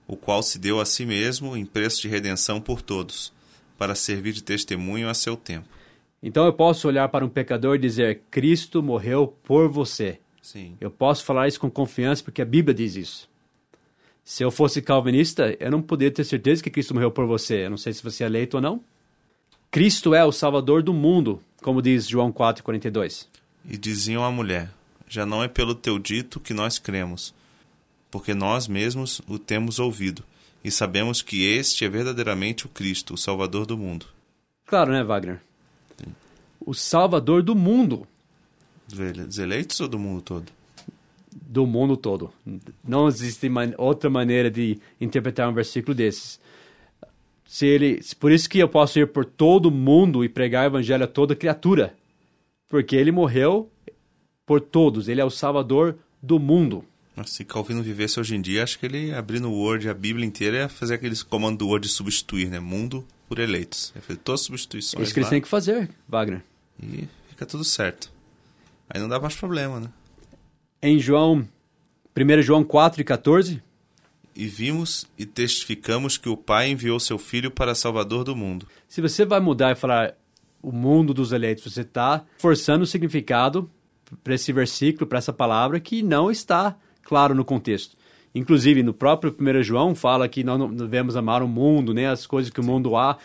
o 0.07 0.17
qual 0.17 0.41
se 0.41 0.57
deu 0.57 0.79
a 0.79 0.85
si 0.85 1.05
mesmo 1.05 1.55
em 1.55 1.67
preço 1.67 2.01
de 2.01 2.07
redenção 2.07 2.59
por 2.59 2.81
todos, 2.81 3.31
para 3.77 3.93
servir 3.93 4.33
de 4.33 4.41
testemunho 4.41 5.07
a 5.07 5.13
seu 5.13 5.37
tempo. 5.37 5.67
Então 6.23 6.47
eu 6.47 6.53
posso 6.53 6.87
olhar 6.87 7.07
para 7.09 7.23
um 7.23 7.29
pecador 7.29 7.75
e 7.75 7.79
dizer: 7.79 8.23
Cristo 8.31 8.81
morreu 8.81 9.27
por 9.43 9.69
você. 9.69 10.19
Sim. 10.41 10.75
Eu 10.81 10.89
posso 10.89 11.23
falar 11.23 11.47
isso 11.47 11.59
com 11.59 11.69
confiança 11.69 12.23
porque 12.23 12.41
a 12.41 12.45
Bíblia 12.45 12.73
diz 12.73 12.95
isso. 12.95 13.29
Se 14.27 14.43
eu 14.43 14.51
fosse 14.51 14.81
calvinista, 14.81 15.55
eu 15.57 15.71
não 15.71 15.81
poderia 15.81 16.13
ter 16.13 16.25
certeza 16.25 16.61
que 16.61 16.69
Cristo 16.69 16.93
morreu 16.93 17.09
por 17.09 17.25
você. 17.25 17.63
Eu 17.63 17.69
não 17.69 17.77
sei 17.77 17.93
se 17.93 18.03
você 18.03 18.25
é 18.25 18.27
eleito 18.27 18.57
ou 18.57 18.61
não. 18.61 18.83
Cristo 19.71 20.13
é 20.13 20.25
o 20.25 20.33
Salvador 20.33 20.83
do 20.83 20.93
mundo, 20.93 21.41
como 21.61 21.81
diz 21.81 22.05
João 22.05 22.29
4,42. 22.29 23.25
E 23.63 23.77
diziam 23.77 24.25
à 24.25 24.29
mulher: 24.29 24.69
Já 25.07 25.25
não 25.25 25.41
é 25.41 25.47
pelo 25.47 25.73
teu 25.73 25.97
dito 25.97 26.41
que 26.41 26.53
nós 26.53 26.77
cremos, 26.77 27.33
porque 28.11 28.33
nós 28.33 28.67
mesmos 28.67 29.21
o 29.29 29.39
temos 29.39 29.79
ouvido, 29.79 30.25
e 30.61 30.69
sabemos 30.69 31.21
que 31.21 31.45
este 31.45 31.85
é 31.85 31.89
verdadeiramente 31.89 32.65
o 32.65 32.69
Cristo, 32.69 33.13
o 33.13 33.17
Salvador 33.17 33.65
do 33.65 33.77
mundo. 33.77 34.07
Claro, 34.65 34.91
né, 34.91 35.05
Wagner? 35.05 35.39
Sim. 35.97 36.13
O 36.59 36.73
Salvador 36.73 37.41
do 37.41 37.55
mundo. 37.55 38.05
Dos 38.89 39.37
eleitos 39.37 39.79
ou 39.79 39.87
do 39.87 39.97
mundo 39.97 40.21
todo? 40.21 40.56
Do 41.39 41.67
mundo 41.67 41.95
todo. 41.95 42.31
Não 42.83 43.07
existe 43.07 43.47
man 43.47 43.73
outra 43.77 44.09
maneira 44.09 44.49
de 44.49 44.79
interpretar 44.99 45.47
um 45.49 45.53
versículo 45.53 45.93
desses. 45.93 46.39
Se 47.45 47.65
ele, 47.65 48.01
por 48.19 48.31
isso 48.31 48.49
que 48.49 48.59
eu 48.59 48.67
posso 48.67 48.99
ir 48.99 49.07
por 49.07 49.23
todo 49.23 49.71
mundo 49.71 50.23
e 50.23 50.29
pregar 50.29 50.65
o 50.65 50.67
evangelho 50.67 51.03
a 51.03 51.07
toda 51.07 51.35
criatura. 51.35 51.95
Porque 52.67 52.95
ele 52.95 53.11
morreu 53.11 53.71
por 54.45 54.59
todos. 54.59 55.07
Ele 55.07 55.21
é 55.21 55.25
o 55.25 55.29
Salvador 55.29 55.97
do 56.21 56.39
mundo. 56.39 56.83
Se 57.25 57.43
Calvino 57.45 57.81
vivesse 57.81 58.19
hoje 58.19 58.35
em 58.35 58.41
dia, 58.41 58.63
acho 58.63 58.77
que 58.77 58.85
ele 58.85 59.13
abrindo 59.13 59.49
o 59.49 59.53
Word, 59.53 59.89
a 59.89 59.93
Bíblia 59.93 60.25
inteira, 60.25 60.57
ia 60.57 60.69
fazer 60.69 60.95
aqueles 60.95 61.23
comando 61.23 61.59
do 61.59 61.67
Word 61.67 61.87
de 61.87 61.93
substituir, 61.93 62.47
né? 62.49 62.59
Mundo 62.59 63.05
por 63.27 63.39
eleitos. 63.39 63.91
Ia 63.95 64.01
fazer 64.01 64.19
todas 64.19 64.41
as 64.41 64.47
substituições. 64.47 65.01
É 65.01 65.03
isso 65.03 65.13
que 65.13 65.19
eles 65.19 65.29
têm 65.29 65.41
que 65.41 65.47
fazer, 65.47 65.89
Wagner. 66.07 66.43
E 66.81 67.07
fica 67.29 67.45
tudo 67.45 67.63
certo. 67.63 68.11
Aí 68.89 69.01
não 69.01 69.09
dá 69.09 69.19
mais 69.19 69.35
problema, 69.35 69.79
né? 69.79 69.89
Em 70.79 70.99
João, 70.99 71.47
1 72.15 72.41
João 72.43 72.63
4 72.63 73.01
e 73.01 73.03
14. 73.03 73.63
E 74.35 74.45
vimos 74.45 75.07
e 75.17 75.25
testificamos 75.25 76.17
que 76.17 76.29
o 76.29 76.37
Pai 76.37 76.69
enviou 76.69 76.99
seu 76.99 77.17
Filho 77.17 77.49
para 77.49 77.73
Salvador 77.73 78.23
do 78.23 78.35
mundo. 78.35 78.67
Se 78.87 79.01
você 79.01 79.25
vai 79.25 79.39
mudar 79.39 79.71
e 79.71 79.75
falar 79.75 80.13
o 80.61 80.71
mundo 80.71 81.15
dos 81.15 81.31
eleitos, 81.31 81.73
você 81.73 81.81
está 81.81 82.23
forçando 82.37 82.83
o 82.83 82.87
significado 82.87 83.67
para 84.23 84.35
esse 84.35 84.53
versículo, 84.53 85.07
para 85.07 85.17
essa 85.17 85.33
palavra, 85.33 85.79
que 85.79 86.03
não 86.03 86.29
está 86.29 86.77
claro 87.01 87.33
no 87.33 87.43
contexto. 87.43 87.97
Inclusive, 88.35 88.83
no 88.83 88.93
próprio 88.93 89.35
1 89.39 89.63
João 89.63 89.95
fala 89.95 90.29
que 90.29 90.43
nós 90.43 90.59
não 90.59 90.69
devemos 90.69 91.15
amar 91.15 91.41
o 91.41 91.47
mundo, 91.47 91.91
nem 91.91 92.05
as 92.05 92.27
coisas 92.27 92.51
que 92.51 92.61
o 92.61 92.63
mundo 92.63 92.95
há. 92.95 93.17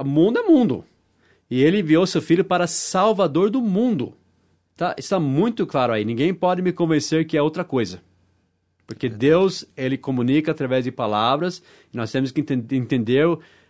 O 0.00 0.04
mundo 0.04 0.38
é 0.38 0.42
mundo. 0.42 0.82
E 1.50 1.62
ele 1.62 1.80
enviou 1.80 2.06
seu 2.06 2.22
filho 2.22 2.44
para 2.44 2.66
salvador 2.66 3.50
do 3.50 3.60
mundo. 3.60 4.14
Tá, 4.80 4.94
está 4.96 5.20
muito 5.20 5.66
claro 5.66 5.92
aí. 5.92 6.06
Ninguém 6.06 6.32
pode 6.32 6.62
me 6.62 6.72
convencer 6.72 7.26
que 7.26 7.36
é 7.36 7.42
outra 7.42 7.62
coisa. 7.62 8.00
Porque 8.86 9.10
Deus, 9.10 9.62
ele 9.76 9.98
comunica 9.98 10.52
através 10.52 10.84
de 10.84 10.90
palavras, 10.90 11.62
e 11.92 11.98
nós 11.98 12.10
temos 12.10 12.32
que 12.32 12.40
ent 12.40 12.72
entender 12.72 13.26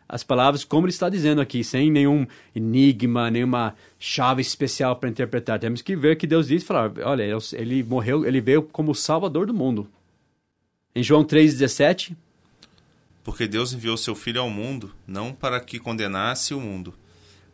as 0.09 0.23
palavras 0.23 0.63
como 0.63 0.87
ele 0.87 0.93
está 0.93 1.09
dizendo 1.09 1.41
aqui, 1.41 1.65
sem 1.65 1.91
nenhum 1.91 2.29
enigma, 2.55 3.29
nenhuma 3.29 3.75
chave 3.99 4.41
especial 4.41 4.95
para 4.95 5.09
interpretar. 5.09 5.59
Temos 5.59 5.83
que 5.83 5.97
ver 5.97 6.15
que 6.15 6.29
Deus 6.29 6.47
diz, 6.47 6.63
falar, 6.63 6.93
olha, 7.03 7.25
ele 7.55 7.83
morreu, 7.83 8.25
ele 8.25 8.41
veio 8.41 8.63
como 8.63 8.95
salvador 8.95 9.47
do 9.47 9.53
mundo. 9.53 9.91
Em 10.95 11.03
João 11.03 11.25
3:17, 11.25 12.17
porque 13.25 13.49
Deus 13.49 13.73
enviou 13.73 13.97
seu 13.97 14.15
filho 14.15 14.41
ao 14.41 14.49
mundo 14.49 14.95
não 15.09 15.33
para 15.33 15.59
que 15.59 15.81
condenasse 15.81 16.55
o 16.55 16.61
mundo, 16.61 16.95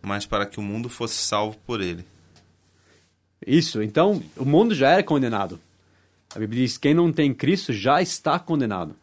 mas 0.02 0.26
para 0.26 0.44
que 0.44 0.60
o 0.60 0.62
mundo 0.62 0.90
fosse 0.90 1.16
salvo 1.16 1.56
por 1.66 1.80
ele. 1.80 2.04
Isso, 3.44 3.82
então 3.82 4.16
Sim. 4.16 4.30
o 4.36 4.44
mundo 4.44 4.74
já 4.74 4.90
era 4.90 5.02
condenado. 5.02 5.58
A 6.34 6.38
Bíblia 6.38 6.62
diz: 6.62 6.78
quem 6.78 6.94
não 6.94 7.12
tem 7.12 7.34
Cristo 7.34 7.72
já 7.72 8.00
está 8.00 8.38
condenado. 8.38 8.94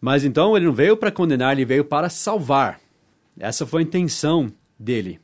Mas 0.00 0.24
então 0.24 0.56
ele 0.56 0.66
não 0.66 0.72
veio 0.72 0.96
para 0.96 1.10
condenar, 1.10 1.52
ele 1.52 1.64
veio 1.64 1.84
para 1.84 2.08
salvar. 2.08 2.80
Essa 3.38 3.66
foi 3.66 3.82
a 3.82 3.84
intenção 3.84 4.52
dele. 4.78 5.20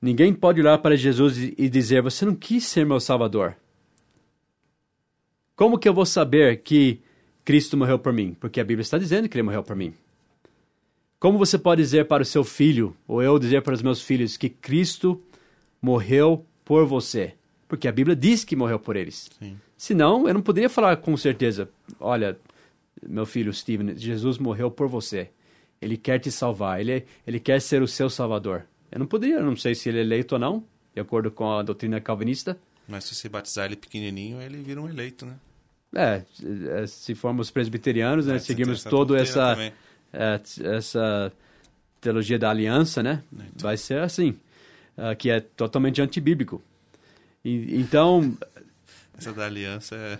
Ninguém 0.00 0.32
pode 0.32 0.60
olhar 0.60 0.78
para 0.78 0.96
Jesus 0.96 1.38
e 1.38 1.68
dizer: 1.68 2.02
Você 2.02 2.24
não 2.24 2.34
quis 2.34 2.64
ser 2.66 2.84
meu 2.84 3.00
Salvador. 3.00 3.56
Como 5.54 5.78
que 5.78 5.88
eu 5.88 5.94
vou 5.94 6.04
saber 6.04 6.58
que 6.58 7.00
Cristo 7.44 7.76
morreu 7.76 7.98
por 7.98 8.12
mim? 8.12 8.36
Porque 8.38 8.60
a 8.60 8.64
Bíblia 8.64 8.82
está 8.82 8.98
dizendo 8.98 9.28
que 9.28 9.36
ele 9.36 9.42
morreu 9.42 9.62
por 9.62 9.74
mim. 9.74 9.94
Como 11.18 11.38
você 11.38 11.58
pode 11.58 11.80
dizer 11.80 12.04
para 12.06 12.22
o 12.22 12.26
seu 12.26 12.44
filho, 12.44 12.94
ou 13.08 13.22
eu 13.22 13.38
dizer 13.38 13.62
para 13.62 13.72
os 13.72 13.80
meus 13.80 14.02
filhos, 14.02 14.36
que 14.36 14.50
Cristo 14.50 15.20
morreu 15.80 16.44
por 16.66 16.84
você? 16.84 17.32
Porque 17.68 17.88
a 17.88 17.92
Bíblia 17.92 18.14
diz 18.14 18.44
que 18.44 18.56
morreu 18.56 18.78
por 18.78 18.96
eles. 18.96 19.30
Sim. 19.38 19.56
Senão, 19.78 20.26
eu 20.28 20.34
não 20.34 20.42
poderia 20.42 20.68
falar 20.68 20.96
com 20.96 21.16
certeza: 21.16 21.70
Olha, 21.98 22.36
meu 23.08 23.24
filho 23.24 23.52
Steven, 23.54 23.96
Jesus 23.96 24.36
morreu 24.36 24.70
por 24.70 24.88
você. 24.88 25.30
Ele 25.80 25.96
quer 25.96 26.18
te 26.18 26.30
salvar, 26.30 26.80
ele, 26.80 27.06
ele 27.26 27.38
quer 27.38 27.60
ser 27.60 27.82
o 27.82 27.88
seu 27.88 28.10
salvador. 28.10 28.64
Eu 28.90 28.98
não 28.98 29.06
poderia, 29.06 29.40
não 29.40 29.56
sei 29.56 29.74
se 29.74 29.88
ele 29.88 29.98
é 29.98 30.00
eleito 30.00 30.34
ou 30.34 30.38
não, 30.38 30.64
de 30.92 31.00
acordo 31.00 31.30
com 31.30 31.52
a 31.52 31.62
doutrina 31.62 32.00
calvinista. 32.00 32.58
Mas 32.88 33.04
se 33.04 33.14
você 33.14 33.28
batizar 33.28 33.66
ele 33.66 33.76
pequenininho, 33.76 34.40
ele 34.40 34.58
vira 34.58 34.80
um 34.80 34.88
eleito, 34.88 35.24
né? 35.24 35.36
É, 35.94 36.22
é 36.82 36.86
se 36.86 37.14
formos 37.14 37.50
presbiterianos, 37.50 38.26
né, 38.26 38.36
é, 38.36 38.38
seguimos 38.38 38.82
toda 38.82 39.16
essa, 39.16 39.56
é, 40.12 40.40
essa 40.64 41.32
teologia 42.00 42.38
da 42.38 42.50
aliança, 42.50 43.02
né? 43.02 43.22
Então. 43.32 43.50
Vai 43.62 43.76
ser 43.76 44.00
assim, 44.00 44.36
uh, 44.96 45.16
que 45.16 45.30
é 45.30 45.40
totalmente 45.40 46.00
antibíblico. 46.00 46.62
E, 47.44 47.76
então... 47.80 48.36
Essa 49.16 49.32
da 49.32 49.46
aliança 49.46 49.94
é... 49.96 50.18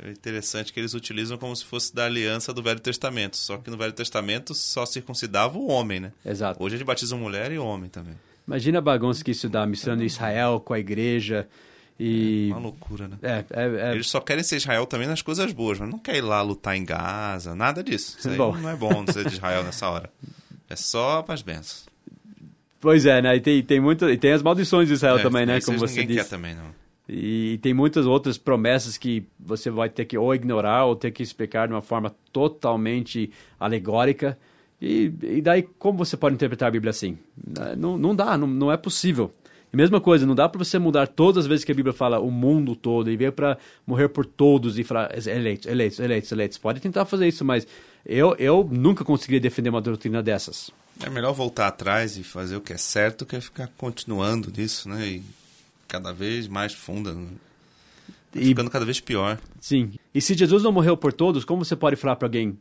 É 0.00 0.10
interessante 0.12 0.72
que 0.72 0.78
eles 0.78 0.94
utilizam 0.94 1.36
como 1.36 1.54
se 1.56 1.64
fosse 1.64 1.92
da 1.92 2.04
aliança 2.04 2.54
do 2.54 2.62
Velho 2.62 2.78
Testamento. 2.78 3.36
Só 3.36 3.58
que 3.58 3.68
no 3.68 3.76
Velho 3.76 3.92
Testamento 3.92 4.54
só 4.54 4.86
circuncidava 4.86 5.58
o 5.58 5.66
homem, 5.66 5.98
né? 5.98 6.12
Exato. 6.24 6.62
Hoje 6.62 6.76
ele 6.76 6.84
batiza 6.84 7.16
mulher 7.16 7.50
e 7.50 7.58
homem 7.58 7.90
também. 7.90 8.14
Imagina 8.46 8.78
a 8.78 8.80
bagunça 8.80 9.24
que 9.24 9.32
isso 9.32 9.48
dá, 9.48 9.66
misturando 9.66 10.04
Israel 10.04 10.60
com 10.60 10.72
a 10.72 10.78
igreja. 10.78 11.48
E... 11.98 12.48
É 12.48 12.54
uma 12.54 12.60
loucura, 12.60 13.08
né? 13.08 13.18
É, 13.20 13.44
é, 13.50 13.90
é... 13.90 13.94
Eles 13.94 14.08
só 14.08 14.20
querem 14.20 14.44
ser 14.44 14.56
Israel 14.56 14.86
também 14.86 15.08
nas 15.08 15.20
coisas 15.20 15.52
boas, 15.52 15.80
mas 15.80 15.90
não 15.90 15.98
quer 15.98 16.16
ir 16.16 16.20
lá 16.20 16.40
lutar 16.42 16.76
em 16.76 16.84
Gaza, 16.84 17.56
nada 17.56 17.82
disso. 17.82 18.16
Isso 18.20 18.30
aí 18.30 18.36
bom. 18.38 18.56
não 18.56 18.70
é 18.70 18.76
bom 18.76 19.04
ser 19.08 19.28
de 19.28 19.34
Israel 19.34 19.64
nessa 19.64 19.88
hora. 19.88 20.08
É 20.70 20.76
só 20.76 21.22
para 21.22 21.34
as 21.34 21.42
bênçãos. 21.42 21.86
Pois 22.80 23.04
é, 23.06 23.20
né? 23.20 23.36
E 23.36 23.40
tem, 23.40 23.62
tem, 23.62 23.80
muito, 23.80 24.08
e 24.08 24.16
tem 24.16 24.32
as 24.32 24.42
maldições 24.42 24.88
de 24.88 24.94
Israel 24.94 25.18
é, 25.18 25.22
também, 25.22 25.44
né? 25.44 25.60
Como 25.60 25.78
você 25.78 26.04
disse. 26.04 26.20
quer 26.20 26.28
também, 26.28 26.54
não. 26.54 26.78
E 27.08 27.58
tem 27.62 27.72
muitas 27.72 28.06
outras 28.06 28.36
promessas 28.36 28.98
que 28.98 29.24
você 29.40 29.70
vai 29.70 29.88
ter 29.88 30.04
que 30.04 30.18
ou 30.18 30.34
ignorar 30.34 30.84
ou 30.84 30.94
ter 30.94 31.10
que 31.10 31.22
explicar 31.22 31.66
de 31.66 31.72
uma 31.72 31.80
forma 31.80 32.14
totalmente 32.32 33.30
alegórica. 33.58 34.38
E, 34.80 35.12
e 35.22 35.40
daí, 35.40 35.62
como 35.78 35.98
você 35.98 36.16
pode 36.16 36.34
interpretar 36.34 36.68
a 36.68 36.70
Bíblia 36.70 36.90
assim? 36.90 37.18
Não, 37.76 37.96
não 37.96 38.14
dá, 38.14 38.36
não, 38.36 38.46
não 38.46 38.70
é 38.70 38.76
possível. 38.76 39.32
E 39.72 39.76
mesma 39.76 40.00
coisa, 40.00 40.26
não 40.26 40.34
dá 40.34 40.48
para 40.48 40.62
você 40.62 40.78
mudar 40.78 41.06
todas 41.08 41.44
as 41.44 41.46
vezes 41.46 41.64
que 41.64 41.72
a 41.72 41.74
Bíblia 41.74 41.92
fala 41.92 42.20
o 42.20 42.30
mundo 42.30 42.76
todo 42.76 43.10
e 43.10 43.16
veio 43.16 43.32
para 43.32 43.58
morrer 43.86 44.08
por 44.08 44.24
todos 44.24 44.78
e 44.78 44.84
falar 44.84 45.10
eleitos, 45.26 45.66
eleitos, 45.66 45.98
eleitos, 45.98 46.32
eleitos. 46.32 46.58
Pode 46.58 46.80
tentar 46.80 47.04
fazer 47.06 47.26
isso, 47.26 47.44
mas 47.44 47.66
eu, 48.04 48.34
eu 48.38 48.68
nunca 48.70 49.04
conseguiria 49.04 49.40
defender 49.40 49.70
uma 49.70 49.80
doutrina 49.80 50.22
dessas. 50.22 50.70
É 51.04 51.10
melhor 51.10 51.32
voltar 51.32 51.68
atrás 51.68 52.16
e 52.16 52.24
fazer 52.24 52.56
o 52.56 52.60
que 52.60 52.72
é 52.72 52.76
certo 52.76 53.24
que 53.24 53.36
é 53.36 53.40
ficar 53.40 53.68
continuando 53.78 54.52
nisso, 54.54 54.88
né? 54.88 55.06
E 55.06 55.22
cada 55.86 56.12
vez 56.12 56.48
mais 56.48 56.72
funda. 56.72 57.14
Né? 57.14 57.28
Tá 58.32 58.40
e, 58.40 58.46
ficando 58.46 58.70
cada 58.70 58.84
vez 58.84 59.00
pior. 59.00 59.40
Sim. 59.60 59.92
E 60.14 60.20
se 60.20 60.34
Jesus 60.34 60.62
não 60.62 60.72
morreu 60.72 60.96
por 60.96 61.12
todos, 61.12 61.44
como 61.44 61.64
você 61.64 61.76
pode 61.76 61.96
falar 61.96 62.16
para 62.16 62.26
alguém 62.26 62.58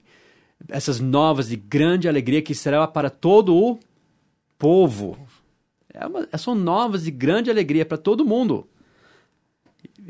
essas 0.69 0.99
novas 0.99 1.49
de 1.49 1.55
grande 1.55 2.07
alegria 2.07 2.41
que 2.41 2.55
será 2.55 2.87
para 2.87 3.09
todo 3.09 3.55
o 3.55 3.79
povo? 4.57 5.17
É 5.93 6.05
uma, 6.05 6.27
são 6.37 6.53
novas 6.53 7.03
de 7.03 7.11
grande 7.11 7.49
alegria 7.49 7.85
para 7.85 7.97
todo 7.97 8.25
mundo. 8.25 8.67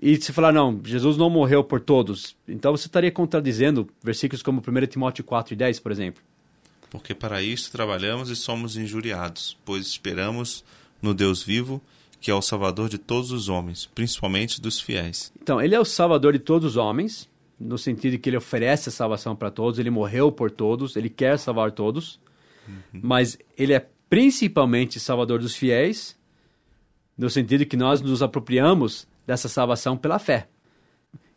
E 0.02 0.16
se 0.18 0.32
falar, 0.32 0.52
não, 0.52 0.80
Jesus 0.84 1.18
não 1.18 1.30
morreu 1.30 1.64
por 1.64 1.80
todos, 1.80 2.36
então 2.48 2.76
você 2.76 2.88
estaria 2.88 3.12
contradizendo 3.12 3.90
versículos 4.04 4.44
como 4.44 4.62
1 4.62 4.86
Timóteo 4.88 5.24
4 5.24 5.54
e 5.54 5.58
10, 5.58 5.80
por 5.80 5.92
exemplo. 5.92 6.22
Porque 6.90 7.14
para 7.14 7.42
isto 7.42 7.72
trabalhamos 7.72 8.30
e 8.30 8.36
somos 8.36 8.78
injuriados, 8.78 9.58
pois 9.66 9.88
esperamos 9.88 10.64
no 11.02 11.14
Deus 11.14 11.44
vivo 11.44 11.82
que 12.20 12.32
é 12.32 12.34
o 12.34 12.42
Salvador 12.42 12.90
de 12.90 12.98
todos 12.98 13.32
os 13.32 13.48
homens, 13.48 13.86
principalmente 13.94 14.60
dos 14.60 14.80
fiéis. 14.80 15.32
Então, 15.42 15.62
ele 15.62 15.76
é 15.76 15.80
o 15.80 15.86
Salvador 15.86 16.34
de 16.34 16.40
todos 16.40 16.72
os 16.72 16.78
homens, 16.78 17.30
no 17.60 17.78
sentido 17.78 18.12
de 18.12 18.18
que 18.18 18.30
ele 18.30 18.38
oferece 18.38 18.90
a 18.90 18.92
salvação 18.92 19.36
para 19.36 19.52
todos, 19.52 19.80
ele 19.80 19.90
morreu 19.90 20.32
por 20.32 20.52
todos, 20.52 20.96
ele 20.96 21.10
quer 21.10 21.38
salvar 21.38 21.72
todos, 21.72 22.20
uhum. 22.68 23.02
mas 23.04 23.38
ele 23.58 23.74
é 23.74 23.88
principalmente 24.10 25.00
Salvador 25.00 25.40
dos 25.40 25.56
fiéis, 25.56 26.18
no 27.18 27.30
sentido 27.30 27.66
que 27.66 27.78
nós 27.78 28.02
nos 28.02 28.22
apropriamos 28.22 29.08
dessa 29.26 29.50
salvação 29.50 29.98
pela 29.98 30.20
fé. 30.20 30.48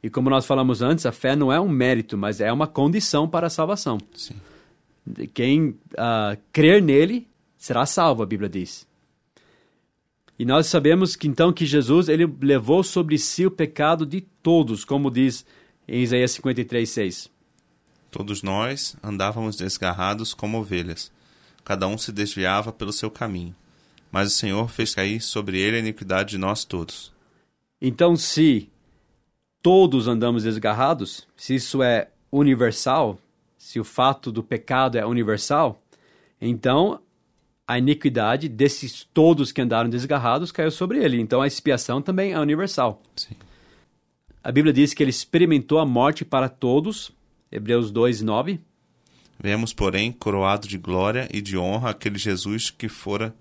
E 0.02 0.08
como 0.08 0.30
nós 0.30 0.46
falamos 0.46 0.80
antes, 0.80 1.04
a 1.04 1.12
fé 1.12 1.36
não 1.36 1.52
é 1.52 1.60
um 1.60 1.68
mérito, 1.68 2.16
mas 2.16 2.40
é 2.40 2.52
uma 2.52 2.66
condição 2.66 3.28
para 3.28 3.48
a 3.48 3.50
salvação. 3.50 3.98
Sim. 4.14 4.34
Quem 5.34 5.70
uh, 5.70 6.38
crer 6.52 6.82
nele 6.82 7.26
será 7.56 7.84
salvo, 7.86 8.22
a 8.22 8.26
Bíblia 8.26 8.48
diz. 8.48 8.86
E 10.38 10.44
nós 10.44 10.66
sabemos 10.66 11.16
que 11.16 11.28
então 11.28 11.52
que 11.52 11.66
Jesus 11.66 12.08
ele 12.08 12.26
levou 12.40 12.82
sobre 12.82 13.18
si 13.18 13.44
o 13.44 13.50
pecado 13.50 14.06
de 14.06 14.22
todos, 14.42 14.84
como 14.84 15.10
diz 15.10 15.44
em 15.86 16.02
Isaías 16.02 16.32
53:6. 16.32 17.28
Todos 18.10 18.42
nós 18.42 18.96
andávamos 19.02 19.56
desgarrados 19.56 20.32
como 20.32 20.58
ovelhas, 20.58 21.12
cada 21.62 21.86
um 21.86 21.98
se 21.98 22.10
desviava 22.10 22.72
pelo 22.72 22.92
seu 22.92 23.10
caminho, 23.10 23.54
mas 24.10 24.28
o 24.28 24.34
Senhor 24.34 24.68
fez 24.70 24.94
cair 24.94 25.20
sobre 25.20 25.60
ele 25.60 25.76
a 25.76 25.80
iniquidade 25.80 26.30
de 26.30 26.38
nós 26.38 26.64
todos. 26.64 27.12
Então, 27.80 28.16
se 28.16 28.68
todos 29.62 30.08
andamos 30.08 30.44
desgarrados, 30.44 31.28
se 31.36 31.54
isso 31.54 31.82
é 31.82 32.08
universal, 32.32 33.18
se 33.60 33.78
o 33.78 33.84
fato 33.84 34.32
do 34.32 34.42
pecado 34.42 34.96
é 34.96 35.04
universal, 35.04 35.82
então 36.40 36.98
a 37.68 37.78
iniquidade 37.78 38.48
desses 38.48 39.06
todos 39.12 39.52
que 39.52 39.60
andaram 39.60 39.90
desgarrados 39.90 40.50
caiu 40.50 40.70
sobre 40.70 41.04
ele. 41.04 41.20
Então 41.20 41.42
a 41.42 41.46
expiação 41.46 42.00
também 42.00 42.32
é 42.32 42.40
universal. 42.40 43.02
Sim. 43.14 43.36
A 44.42 44.50
Bíblia 44.50 44.72
diz 44.72 44.94
que 44.94 45.02
ele 45.02 45.10
experimentou 45.10 45.78
a 45.78 45.84
morte 45.84 46.24
para 46.24 46.48
todos, 46.48 47.12
Hebreus 47.52 47.90
2, 47.90 48.22
9. 48.22 48.58
Vemos, 49.38 49.74
porém, 49.74 50.10
coroado 50.10 50.66
de 50.66 50.78
glória 50.78 51.28
e 51.30 51.42
de 51.42 51.58
honra 51.58 51.90
aquele 51.90 52.18
Jesus 52.18 52.70
que 52.70 52.88
fora 52.88 53.34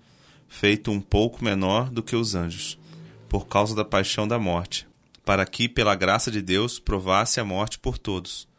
feito 0.46 0.90
um 0.90 1.00
pouco 1.00 1.42
menor 1.42 1.88
do 1.88 2.02
que 2.02 2.14
os 2.14 2.34
anjos, 2.34 2.78
por 3.26 3.46
causa 3.46 3.74
da 3.74 3.86
paixão 3.86 4.28
da 4.28 4.38
morte, 4.38 4.86
para 5.24 5.46
que, 5.46 5.66
pela 5.66 5.94
graça 5.94 6.30
de 6.30 6.42
Deus, 6.42 6.78
provasse 6.78 7.40
a 7.40 7.44
morte 7.44 7.78
por 7.78 7.96
todos. 7.96 8.49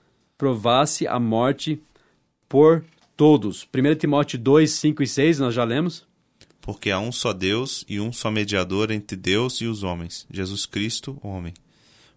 Provasse 0.42 1.06
a 1.06 1.20
morte 1.20 1.80
por 2.50 2.84
todos. 3.16 3.62
1 3.62 3.94
Timóteo 3.94 4.40
2, 4.40 4.72
5 4.72 5.04
e 5.04 5.08
6, 5.08 5.38
nós 5.38 5.54
já 5.54 5.64
lemos. 5.64 6.04
Porque 6.60 6.90
há 6.90 7.00
um 7.00 7.12
só 7.12 7.32
Deus 7.32 7.86
e 7.88 8.00
um 8.00 8.12
só 8.12 8.32
mediador 8.32 8.90
entre 8.90 9.16
Deus 9.16 9.62
e 9.62 9.68
os 9.68 9.84
homens, 9.84 10.26
Jesus 10.32 10.66
Cristo, 10.66 11.20
homem, 11.22 11.54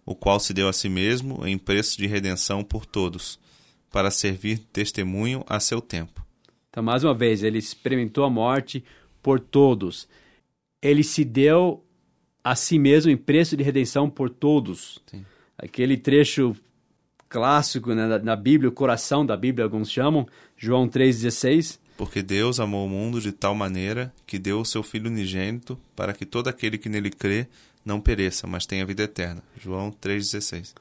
o 0.03 0.15
qual 0.15 0.39
se 0.39 0.55
deu 0.55 0.67
a 0.67 0.73
si 0.73 0.89
mesmo 0.89 1.45
em 1.45 1.55
preço 1.55 1.99
de 1.99 2.07
redenção 2.07 2.63
por 2.63 2.83
todos, 2.83 3.37
para 3.91 4.09
servir 4.09 4.57
testemunho 4.73 5.45
a 5.47 5.59
seu 5.59 5.79
tempo. 5.79 6.25
Então, 6.71 6.81
mais 6.81 7.03
uma 7.03 7.13
vez, 7.13 7.43
ele 7.43 7.59
experimentou 7.59 8.23
a 8.23 8.29
morte 8.31 8.83
por 9.21 9.39
todos. 9.39 10.07
Ele 10.81 11.03
se 11.03 11.23
deu 11.23 11.85
a 12.43 12.55
si 12.55 12.79
mesmo 12.79 13.11
em 13.11 13.17
preço 13.17 13.55
de 13.55 13.61
redenção 13.61 14.09
por 14.09 14.31
todos. 14.31 14.99
Sim. 15.11 15.23
Aquele 15.55 15.95
trecho 15.95 16.55
clássico 17.29 17.93
né, 17.93 18.07
na, 18.07 18.19
na 18.19 18.35
Bíblia, 18.35 18.69
o 18.69 18.73
coração 18.73 19.25
da 19.25 19.35
Bíblia, 19.35 19.65
alguns 19.65 19.91
chamam, 19.91 20.27
João 20.57 20.87
3,16. 20.87 21.79
Porque 21.97 22.21
Deus 22.21 22.59
amou 22.59 22.85
o 22.85 22.89
mundo 22.89 23.21
de 23.21 23.31
tal 23.31 23.55
maneira 23.55 24.13
que 24.25 24.37
deu 24.37 24.59
o 24.59 24.65
seu 24.65 24.83
Filho 24.83 25.09
unigênito 25.09 25.79
para 25.95 26.13
que 26.13 26.25
todo 26.25 26.47
aquele 26.47 26.77
que 26.77 26.89
nele 26.89 27.09
crê 27.09 27.47
não 27.85 28.01
pereça, 28.01 28.47
mas 28.47 28.65
tenha 28.65 28.85
vida 28.85 29.03
eterna. 29.03 29.41
João 29.57 29.91
3,16. 29.91 30.73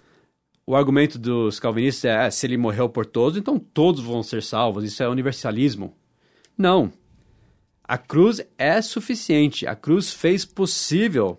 O 0.66 0.74
argumento 0.74 1.18
dos 1.18 1.60
calvinistas 1.60 2.04
é: 2.04 2.16
ah, 2.16 2.30
se 2.30 2.46
ele 2.46 2.56
morreu 2.56 2.88
por 2.88 3.04
todos, 3.04 3.38
então 3.38 3.58
todos 3.58 4.02
vão 4.02 4.22
ser 4.22 4.42
salvos. 4.42 4.84
Isso 4.84 5.02
é 5.02 5.08
universalismo. 5.08 5.94
Não. 6.56 6.92
A 7.86 7.98
cruz 7.98 8.40
é 8.56 8.80
suficiente. 8.80 9.66
A 9.66 9.76
cruz 9.76 10.10
fez 10.10 10.44
possível 10.44 11.38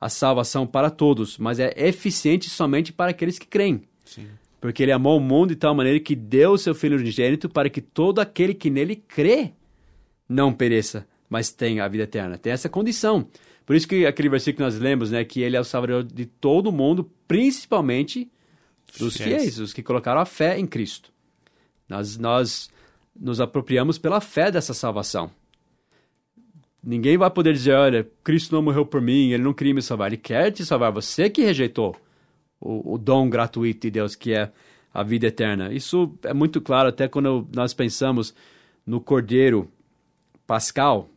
a 0.00 0.08
salvação 0.08 0.66
para 0.66 0.90
todos, 0.90 1.38
mas 1.38 1.60
é 1.60 1.72
eficiente 1.76 2.50
somente 2.50 2.92
para 2.92 3.12
aqueles 3.12 3.38
que 3.38 3.46
creem. 3.46 3.82
Sim. 4.04 4.28
Porque 4.64 4.82
ele 4.82 4.92
amou 4.92 5.18
o 5.18 5.20
mundo 5.20 5.50
de 5.50 5.56
tal 5.56 5.74
maneira 5.74 6.00
que 6.00 6.16
deu 6.16 6.52
o 6.52 6.56
seu 6.56 6.74
Filho 6.74 6.96
unigênito 6.96 7.50
para 7.50 7.68
que 7.68 7.82
todo 7.82 8.18
aquele 8.18 8.54
que 8.54 8.70
nele 8.70 8.96
crê 8.96 9.52
não 10.26 10.54
pereça, 10.54 11.06
mas 11.28 11.52
tenha 11.52 11.84
a 11.84 11.88
vida 11.88 12.04
eterna. 12.04 12.38
Tem 12.38 12.50
essa 12.50 12.66
condição. 12.66 13.28
Por 13.66 13.76
isso 13.76 13.86
que 13.86 14.06
aquele 14.06 14.30
versículo 14.30 14.56
que 14.56 14.62
nós 14.62 14.80
lemos, 14.80 15.10
né, 15.10 15.22
que 15.22 15.42
ele 15.42 15.54
é 15.54 15.60
o 15.60 15.64
salvador 15.64 16.02
de 16.02 16.24
todo 16.24 16.72
mundo, 16.72 17.12
principalmente 17.28 18.32
dos 18.98 19.18
fiéis, 19.18 19.58
os 19.58 19.74
que 19.74 19.82
colocaram 19.82 20.22
a 20.22 20.24
fé 20.24 20.58
em 20.58 20.66
Cristo. 20.66 21.12
Nós, 21.86 22.16
nós 22.16 22.70
nos 23.14 23.42
apropriamos 23.42 23.98
pela 23.98 24.18
fé 24.18 24.50
dessa 24.50 24.72
salvação. 24.72 25.30
Ninguém 26.82 27.18
vai 27.18 27.30
poder 27.30 27.52
dizer, 27.52 27.74
olha, 27.74 28.10
Cristo 28.24 28.54
não 28.54 28.62
morreu 28.62 28.86
por 28.86 29.02
mim, 29.02 29.30
ele 29.30 29.42
não 29.42 29.52
queria 29.52 29.74
me 29.74 29.82
salvar. 29.82 30.06
Ele 30.06 30.16
quer 30.16 30.50
te 30.52 30.64
salvar, 30.64 30.90
você 30.90 31.28
que 31.28 31.42
rejeitou 31.42 31.94
o, 32.64 32.94
o 32.94 32.98
dom 32.98 33.28
gratuito 33.28 33.82
de 33.82 33.90
Deus, 33.90 34.16
que 34.16 34.32
é 34.32 34.50
a 34.92 35.02
vida 35.02 35.26
eterna. 35.26 35.72
Isso 35.72 36.12
é 36.22 36.32
muito 36.32 36.60
claro 36.60 36.88
até 36.88 37.06
quando 37.06 37.46
nós 37.54 37.74
pensamos 37.74 38.34
no 38.86 39.00
Cordeiro 39.00 39.70
Pascal. 40.46 41.08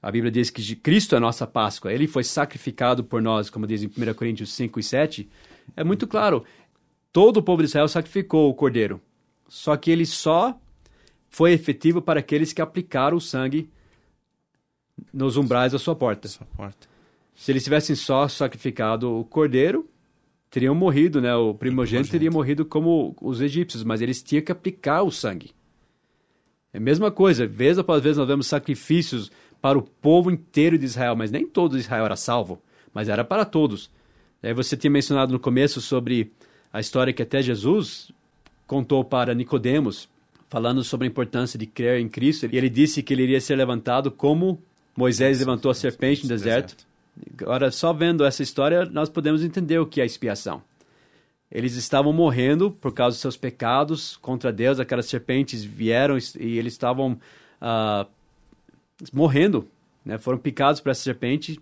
A 0.00 0.10
Bíblia 0.10 0.30
diz 0.30 0.50
que 0.50 0.76
Cristo 0.76 1.14
é 1.14 1.18
a 1.18 1.20
nossa 1.20 1.46
Páscoa. 1.46 1.92
Ele 1.92 2.06
foi 2.06 2.22
sacrificado 2.22 3.02
por 3.02 3.20
nós, 3.20 3.50
como 3.50 3.66
diz 3.66 3.82
em 3.82 3.86
1 3.86 4.14
Coríntios 4.14 4.52
5 4.54 4.78
e 4.78 4.82
7. 4.82 5.28
É 5.76 5.82
muito 5.82 6.06
claro. 6.06 6.44
Todo 7.12 7.38
o 7.38 7.42
povo 7.42 7.62
de 7.62 7.68
Israel 7.68 7.88
sacrificou 7.88 8.48
o 8.48 8.54
Cordeiro. 8.54 9.00
Só 9.48 9.76
que 9.76 9.90
ele 9.90 10.06
só 10.06 10.58
foi 11.28 11.52
efetivo 11.52 12.00
para 12.00 12.20
aqueles 12.20 12.52
que 12.52 12.62
aplicaram 12.62 13.16
o 13.16 13.20
sangue 13.20 13.68
nos 15.12 15.36
umbrais 15.36 15.72
da 15.72 15.78
sua 15.78 15.96
porta. 15.96 16.28
Sua 16.28 16.46
porta. 16.46 16.86
Se 17.34 17.50
eles 17.50 17.64
tivessem 17.64 17.96
só 17.96 18.28
sacrificado 18.28 19.18
o 19.18 19.24
Cordeiro, 19.24 19.88
teriam 20.50 20.74
morrido, 20.74 21.20
né? 21.20 21.34
O 21.34 21.54
primogênito, 21.54 22.10
teria 22.10 22.30
morrido 22.30 22.64
como 22.64 23.16
os 23.20 23.40
egípcios, 23.40 23.84
mas 23.84 24.00
eles 24.00 24.22
tinham 24.22 24.42
que 24.42 24.52
aplicar 24.52 25.02
o 25.02 25.10
sangue. 25.10 25.50
É 26.72 26.78
a 26.78 26.80
mesma 26.80 27.10
coisa, 27.10 27.46
vez 27.46 27.78
após 27.78 28.02
vez 28.02 28.16
nós 28.16 28.26
vemos 28.26 28.46
sacrifícios 28.46 29.30
para 29.60 29.78
o 29.78 29.82
povo 29.82 30.30
inteiro 30.30 30.78
de 30.78 30.84
Israel, 30.84 31.16
mas 31.16 31.30
nem 31.30 31.46
todo 31.46 31.78
Israel 31.78 32.04
era 32.04 32.16
salvo, 32.16 32.60
mas 32.92 33.08
era 33.08 33.24
para 33.24 33.44
todos. 33.44 33.90
Aí 34.42 34.52
você 34.52 34.76
tinha 34.76 34.90
mencionado 34.90 35.32
no 35.32 35.40
começo 35.40 35.80
sobre 35.80 36.32
a 36.72 36.78
história 36.78 37.12
que 37.12 37.22
até 37.22 37.42
Jesus 37.42 38.12
contou 38.66 39.04
para 39.04 39.34
Nicodemos, 39.34 40.08
falando 40.48 40.84
sobre 40.84 41.06
a 41.06 41.10
importância 41.10 41.58
de 41.58 41.66
crer 41.66 42.00
em 42.00 42.08
Cristo, 42.08 42.48
e 42.50 42.56
ele 42.56 42.68
disse 42.68 43.02
que 43.02 43.12
ele 43.12 43.24
iria 43.24 43.40
ser 43.40 43.56
levantado 43.56 44.10
como 44.10 44.62
Moisés 44.96 45.38
levantou 45.38 45.70
a 45.70 45.74
serpente 45.74 46.22
no 46.22 46.28
deserto. 46.28 46.87
Agora, 47.40 47.70
só 47.70 47.92
vendo 47.92 48.24
essa 48.24 48.42
história, 48.42 48.84
nós 48.84 49.08
podemos 49.08 49.42
entender 49.42 49.78
o 49.78 49.86
que 49.86 50.00
é 50.00 50.06
expiação. 50.06 50.62
Eles 51.50 51.74
estavam 51.76 52.12
morrendo 52.12 52.70
por 52.70 52.92
causa 52.92 53.14
dos 53.14 53.20
seus 53.20 53.36
pecados 53.36 54.16
contra 54.18 54.52
Deus, 54.52 54.78
aquelas 54.78 55.06
serpentes 55.06 55.64
vieram 55.64 56.18
e 56.38 56.58
eles 56.58 56.74
estavam 56.74 57.18
uh, 57.62 58.06
morrendo, 59.12 59.66
né? 60.04 60.18
foram 60.18 60.38
picados 60.38 60.80
por 60.80 60.90
essa 60.90 61.02
serpente. 61.02 61.58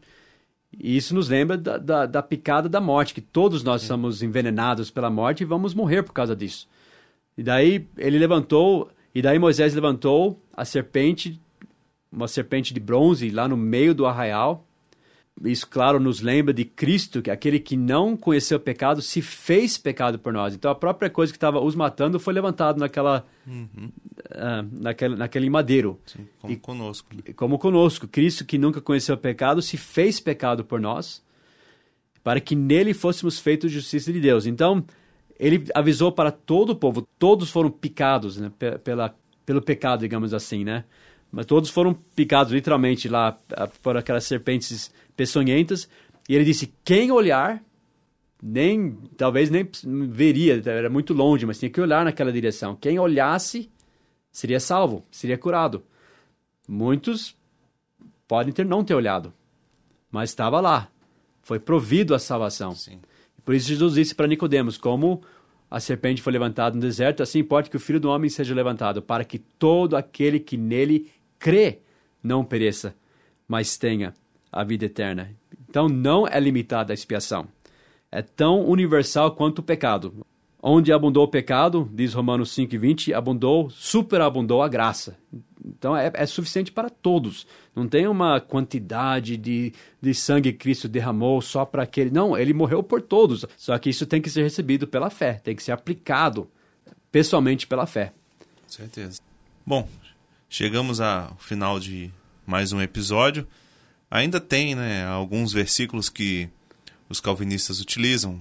E 0.78 0.96
isso 0.96 1.14
nos 1.14 1.28
lembra 1.28 1.56
da, 1.56 1.78
da, 1.78 2.06
da 2.06 2.22
picada 2.22 2.68
da 2.68 2.80
morte, 2.80 3.14
que 3.14 3.20
todos 3.20 3.62
nós 3.62 3.84
é. 3.84 3.86
somos 3.86 4.22
envenenados 4.22 4.90
pela 4.90 5.08
morte 5.08 5.42
e 5.42 5.46
vamos 5.46 5.72
morrer 5.72 6.02
por 6.02 6.12
causa 6.12 6.34
disso. 6.34 6.68
E 7.38 7.42
daí 7.42 7.86
ele 7.96 8.18
levantou, 8.18 8.90
e 9.14 9.22
daí 9.22 9.38
Moisés 9.38 9.72
levantou 9.72 10.40
a 10.52 10.64
serpente, 10.64 11.40
uma 12.10 12.26
serpente 12.26 12.74
de 12.74 12.80
bronze 12.80 13.30
lá 13.30 13.46
no 13.46 13.56
meio 13.56 13.94
do 13.94 14.04
arraial, 14.04 14.65
isso, 15.44 15.68
claro, 15.68 16.00
nos 16.00 16.20
lembra 16.20 16.54
de 16.54 16.64
Cristo, 16.64 17.20
que 17.20 17.30
aquele 17.30 17.60
que 17.60 17.76
não 17.76 18.16
conheceu 18.16 18.56
o 18.56 18.60
pecado 18.60 19.02
se 19.02 19.20
fez 19.20 19.76
pecado 19.76 20.18
por 20.18 20.32
nós. 20.32 20.54
Então, 20.54 20.70
a 20.70 20.74
própria 20.74 21.10
coisa 21.10 21.30
que 21.30 21.36
estava 21.36 21.60
os 21.60 21.74
matando 21.74 22.18
foi 22.18 22.32
levantado 22.32 22.78
naquela, 22.78 23.26
uhum. 23.46 23.90
uh, 24.30 24.68
naquele, 24.80 25.14
naquele 25.14 25.50
madeiro. 25.50 26.00
Sim, 26.06 26.26
como 26.40 26.52
e, 26.52 26.56
conosco. 26.56 27.08
Né? 27.14 27.34
Como 27.34 27.58
conosco. 27.58 28.08
Cristo, 28.08 28.46
que 28.46 28.56
nunca 28.56 28.80
conheceu 28.80 29.14
o 29.14 29.18
pecado, 29.18 29.60
se 29.60 29.76
fez 29.76 30.18
pecado 30.18 30.64
por 30.64 30.80
nós, 30.80 31.22
para 32.24 32.40
que 32.40 32.56
nele 32.56 32.94
fôssemos 32.94 33.38
feitos 33.38 33.70
justiça 33.70 34.10
de 34.10 34.20
Deus. 34.20 34.46
Então, 34.46 34.82
ele 35.38 35.66
avisou 35.74 36.10
para 36.10 36.30
todo 36.30 36.70
o 36.70 36.76
povo, 36.76 37.06
todos 37.18 37.50
foram 37.50 37.70
picados 37.70 38.38
né, 38.38 38.50
pela, 38.82 39.14
pelo 39.44 39.60
pecado, 39.60 40.00
digamos 40.00 40.32
assim, 40.32 40.64
né? 40.64 40.84
Mas 41.30 41.44
todos 41.44 41.68
foram 41.68 41.92
picados 41.92 42.52
literalmente 42.52 43.08
lá 43.08 43.38
por 43.82 43.96
aquelas 43.96 44.24
serpentes 44.24 44.90
peçonhentas. 45.16 45.88
E 46.28 46.34
ele 46.34 46.44
disse: 46.44 46.72
quem 46.84 47.10
olhar, 47.10 47.62
nem 48.42 48.92
talvez 49.16 49.50
nem 49.50 49.68
veria, 50.08 50.62
era 50.64 50.90
muito 50.90 51.14
longe, 51.14 51.46
mas 51.46 51.58
tinha 51.58 51.70
que 51.70 51.80
olhar 51.80 52.04
naquela 52.04 52.32
direção. 52.32 52.76
Quem 52.76 52.98
olhasse 52.98 53.70
seria 54.30 54.60
salvo, 54.60 55.02
seria 55.10 55.38
curado. 55.38 55.82
Muitos 56.68 57.36
podem 58.28 58.52
ter 58.52 58.66
não 58.66 58.84
ter 58.84 58.94
olhado, 58.94 59.32
mas 60.10 60.30
estava 60.30 60.60
lá. 60.60 60.88
Foi 61.42 61.58
provido 61.58 62.14
a 62.14 62.18
salvação. 62.18 62.72
Sim. 62.72 63.00
Por 63.44 63.54
isso 63.54 63.68
Jesus 63.68 63.94
disse 63.94 64.14
para 64.14 64.26
Nicodemos, 64.26 64.76
como 64.76 65.22
a 65.70 65.78
serpente 65.78 66.20
foi 66.20 66.32
levantada 66.32 66.74
no 66.74 66.80
deserto, 66.80 67.22
assim 67.22 67.38
importa 67.38 67.70
que 67.70 67.76
o 67.76 67.80
Filho 67.80 68.00
do 68.00 68.08
Homem 68.08 68.28
seja 68.28 68.54
levantado, 68.54 69.00
para 69.00 69.24
que 69.24 69.38
todo 69.38 69.96
aquele 69.96 70.40
que 70.40 70.56
nele 70.56 71.10
crê 71.38 71.80
não 72.22 72.44
pereça, 72.44 72.94
mas 73.46 73.76
tenha 73.76 74.12
a 74.56 74.64
vida 74.64 74.86
eterna. 74.86 75.30
Então 75.68 75.88
não 75.88 76.26
é 76.26 76.40
limitada 76.40 76.92
a 76.92 76.94
expiação. 76.94 77.46
É 78.10 78.22
tão 78.22 78.64
universal 78.64 79.32
quanto 79.32 79.58
o 79.58 79.62
pecado. 79.62 80.24
Onde 80.62 80.92
abundou 80.92 81.24
o 81.24 81.28
pecado, 81.28 81.88
diz 81.92 82.14
Romanos 82.14 82.50
5,20, 82.56 83.12
abundou, 83.12 83.68
superabundou 83.70 84.62
a 84.62 84.68
graça. 84.68 85.16
Então 85.64 85.96
é, 85.96 86.10
é, 86.14 86.26
suficiente 86.26 86.72
para 86.72 86.88
todos. 86.88 87.46
Não 87.74 87.86
tem 87.86 88.06
uma 88.06 88.40
quantidade 88.40 89.36
de, 89.36 89.72
de 90.00 90.14
sangue 90.14 90.52
que 90.52 90.58
Cristo 90.58 90.88
derramou 90.88 91.42
só 91.42 91.64
para 91.64 91.82
aquele. 91.82 92.10
Não, 92.10 92.36
ele 92.36 92.54
morreu 92.54 92.82
por 92.82 93.02
todos. 93.02 93.44
Só 93.56 93.78
que 93.78 93.90
isso 93.90 94.06
tem 94.06 94.22
que 94.22 94.30
ser 94.30 94.42
recebido 94.42 94.86
pela 94.86 95.10
fé, 95.10 95.34
tem 95.34 95.54
que 95.54 95.62
ser 95.62 95.72
aplicado 95.72 96.48
pessoalmente 97.12 97.66
pela 97.66 97.86
fé. 97.86 98.12
Certeza. 98.66 99.20
Bom, 99.64 99.88
chegamos 100.48 101.00
ao 101.00 101.36
final 101.36 101.78
de 101.78 102.10
mais 102.46 102.72
um 102.72 102.80
episódio. 102.80 103.46
Ainda 104.10 104.40
tem 104.40 104.74
né, 104.74 105.04
alguns 105.06 105.52
versículos 105.52 106.08
que 106.08 106.48
os 107.08 107.20
calvinistas 107.20 107.80
utilizam, 107.80 108.40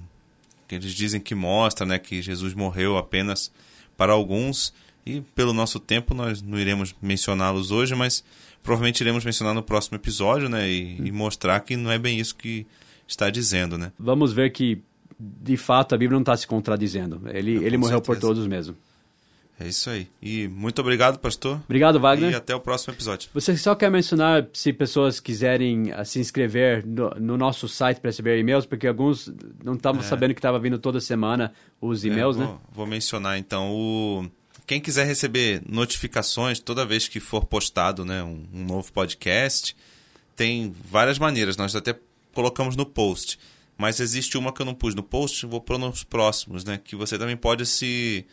que 0.67 0.75
eles 0.75 0.93
dizem 0.93 1.19
que 1.19 1.35
mostra 1.35 1.85
né, 1.85 1.99
que 1.99 2.21
Jesus 2.21 2.53
morreu 2.53 2.97
apenas 2.97 3.51
para 3.97 4.13
alguns, 4.13 4.73
e 5.05 5.21
pelo 5.33 5.53
nosso 5.53 5.79
tempo 5.79 6.13
nós 6.13 6.41
não 6.41 6.59
iremos 6.59 6.95
mencioná-los 7.01 7.71
hoje, 7.71 7.95
mas 7.95 8.23
provavelmente 8.63 9.01
iremos 9.01 9.23
mencionar 9.23 9.53
no 9.53 9.63
próximo 9.63 9.95
episódio, 9.95 10.49
né, 10.49 10.69
e, 10.69 10.97
e 10.97 11.11
mostrar 11.11 11.59
que 11.59 11.75
não 11.75 11.91
é 11.91 11.97
bem 11.97 12.19
isso 12.19 12.35
que 12.35 12.65
está 13.07 13.29
dizendo, 13.29 13.77
né. 13.77 13.91
Vamos 13.99 14.33
ver 14.33 14.51
que, 14.51 14.81
de 15.19 15.57
fato, 15.57 15.93
a 15.93 15.97
Bíblia 15.97 16.15
não 16.15 16.23
está 16.23 16.35
se 16.35 16.47
contradizendo. 16.47 17.21
Ele, 17.27 17.63
ele 17.63 17.77
morreu 17.77 17.97
certeza. 17.97 18.01
por 18.01 18.19
todos 18.19 18.47
mesmo. 18.47 18.75
É 19.59 19.67
isso 19.67 19.89
aí. 19.89 20.09
E 20.21 20.47
muito 20.49 20.79
obrigado, 20.81 21.17
pastor. 21.17 21.61
Obrigado, 21.63 21.99
Wagner. 21.99 22.31
E 22.31 22.35
até 22.35 22.53
o 22.53 22.59
próximo 22.59 22.93
episódio. 22.93 23.29
Você 23.33 23.55
só 23.55 23.73
quer 23.73 23.89
mencionar 23.89 24.47
se 24.51 24.73
pessoas 24.73 25.21
quiserem 25.21 25.93
uh, 25.93 26.03
se 26.03 26.19
inscrever 26.19 26.85
no, 26.85 27.09
no 27.11 27.37
nosso 27.37 27.67
site 27.69 27.99
para 27.99 28.09
receber 28.09 28.37
e-mails, 28.37 28.65
porque 28.65 28.85
alguns 28.85 29.31
não 29.63 29.75
estavam 29.75 30.01
é. 30.01 30.03
sabendo 30.03 30.33
que 30.33 30.39
estava 30.39 30.59
vindo 30.59 30.77
toda 30.77 30.99
semana 30.99 31.53
os 31.79 32.03
é, 32.03 32.07
e-mails, 32.07 32.35
é, 32.35 32.39
vou, 32.39 32.47
né? 32.47 32.59
Vou 32.71 32.87
mencionar 32.87 33.37
então 33.37 33.71
o 33.71 34.29
quem 34.65 34.81
quiser 34.81 35.05
receber 35.05 35.61
notificações 35.67 36.59
toda 36.59 36.85
vez 36.85 37.07
que 37.07 37.19
for 37.19 37.45
postado, 37.45 38.03
né, 38.03 38.23
um, 38.23 38.43
um 38.51 38.65
novo 38.65 38.91
podcast, 38.91 39.75
tem 40.35 40.73
várias 40.89 41.19
maneiras. 41.19 41.55
Nós 41.55 41.75
até 41.75 41.95
colocamos 42.33 42.75
no 42.75 42.85
post, 42.85 43.39
mas 43.77 43.99
existe 43.99 44.37
uma 44.37 44.51
que 44.51 44.61
eu 44.61 44.65
não 44.65 44.73
pus 44.73 44.95
no 44.95 45.03
post, 45.03 45.45
vou 45.45 45.61
pôr 45.61 45.77
nos 45.77 46.03
próximos, 46.03 46.65
né, 46.65 46.79
que 46.83 46.95
você 46.95 47.17
também 47.17 47.37
pode 47.37 47.65
se 47.65 48.25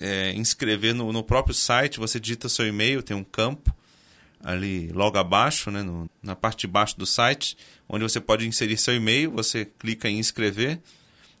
é, 0.00 0.32
inscrever 0.32 0.94
no, 0.94 1.12
no, 1.12 1.22
próprio 1.22 1.54
site, 1.54 1.98
você 1.98 2.18
digita 2.20 2.48
seu 2.48 2.66
e-mail, 2.66 3.02
tem 3.02 3.16
um 3.16 3.24
campo 3.24 3.74
ali 4.42 4.88
logo 4.88 5.18
abaixo, 5.18 5.70
né, 5.70 5.82
no, 5.82 6.08
na 6.22 6.36
parte 6.36 6.60
de 6.60 6.66
baixo 6.66 6.98
do 6.98 7.06
site, 7.06 7.56
onde 7.88 8.02
você 8.02 8.20
pode 8.20 8.46
inserir 8.46 8.76
seu 8.76 8.94
e-mail, 8.94 9.30
você 9.30 9.64
clica 9.64 10.08
em 10.08 10.18
inscrever. 10.18 10.80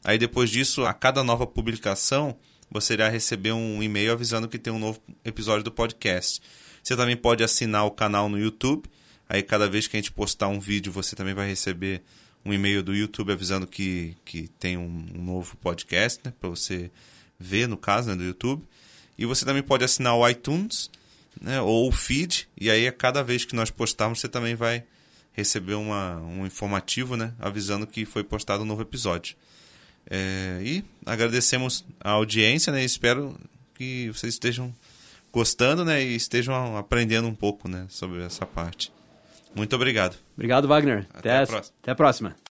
Aí 0.02 0.18
depois 0.18 0.50
disso, 0.50 0.84
a 0.84 0.92
cada 0.92 1.22
nova 1.22 1.46
publicação, 1.46 2.36
você 2.70 2.94
irá 2.94 3.08
receber 3.08 3.52
um 3.52 3.82
e-mail 3.82 4.12
avisando 4.12 4.48
que 4.48 4.58
tem 4.58 4.72
um 4.72 4.78
novo 4.78 5.00
episódio 5.24 5.64
do 5.64 5.72
podcast. 5.72 6.40
Você 6.82 6.96
também 6.96 7.16
pode 7.16 7.42
assinar 7.42 7.84
o 7.84 7.90
canal 7.90 8.28
no 8.28 8.38
YouTube. 8.38 8.88
Aí 9.28 9.42
cada 9.42 9.68
vez 9.68 9.86
que 9.86 9.96
a 9.96 10.00
gente 10.00 10.12
postar 10.12 10.48
um 10.48 10.60
vídeo, 10.60 10.92
você 10.92 11.16
também 11.16 11.34
vai 11.34 11.48
receber 11.48 12.02
um 12.44 12.52
e-mail 12.52 12.82
do 12.82 12.94
YouTube 12.94 13.32
avisando 13.32 13.66
que, 13.66 14.16
que 14.24 14.46
tem 14.46 14.76
um, 14.76 15.06
um 15.14 15.24
novo 15.24 15.56
podcast, 15.56 16.20
né, 16.24 16.32
para 16.38 16.48
você 16.48 16.90
ver, 17.38 17.66
no 17.66 17.76
caso, 17.76 18.08
né, 18.08 18.16
do 18.16 18.24
YouTube. 18.24 18.62
E 19.18 19.24
você 19.24 19.44
também 19.44 19.62
pode 19.62 19.84
assinar 19.84 20.14
o 20.14 20.28
iTunes 20.28 20.90
né, 21.40 21.60
ou 21.60 21.88
o 21.88 21.92
feed, 21.92 22.48
e 22.58 22.70
aí 22.70 22.86
a 22.86 22.92
cada 22.92 23.22
vez 23.22 23.44
que 23.44 23.54
nós 23.54 23.70
postarmos, 23.70 24.20
você 24.20 24.28
também 24.28 24.54
vai 24.54 24.84
receber 25.32 25.74
uma, 25.74 26.16
um 26.16 26.46
informativo 26.46 27.16
né, 27.16 27.32
avisando 27.38 27.86
que 27.86 28.04
foi 28.04 28.24
postado 28.24 28.62
um 28.62 28.66
novo 28.66 28.82
episódio. 28.82 29.36
É, 30.08 30.60
e 30.62 30.84
agradecemos 31.04 31.84
a 32.00 32.10
audiência 32.10 32.72
né, 32.72 32.82
e 32.82 32.84
espero 32.84 33.38
que 33.74 34.08
vocês 34.08 34.34
estejam 34.34 34.74
gostando 35.32 35.84
né, 35.84 36.02
e 36.02 36.16
estejam 36.16 36.76
aprendendo 36.76 37.28
um 37.28 37.34
pouco 37.34 37.68
né, 37.68 37.86
sobre 37.90 38.22
essa 38.22 38.46
parte. 38.46 38.92
Muito 39.54 39.74
obrigado. 39.76 40.16
Obrigado, 40.34 40.68
Wagner. 40.68 41.06
Até, 41.12 41.30
até 41.30 41.42
a, 41.42 41.46
próxima. 41.46 41.74
Até 41.82 41.90
a 41.90 41.94
próxima. 41.94 42.45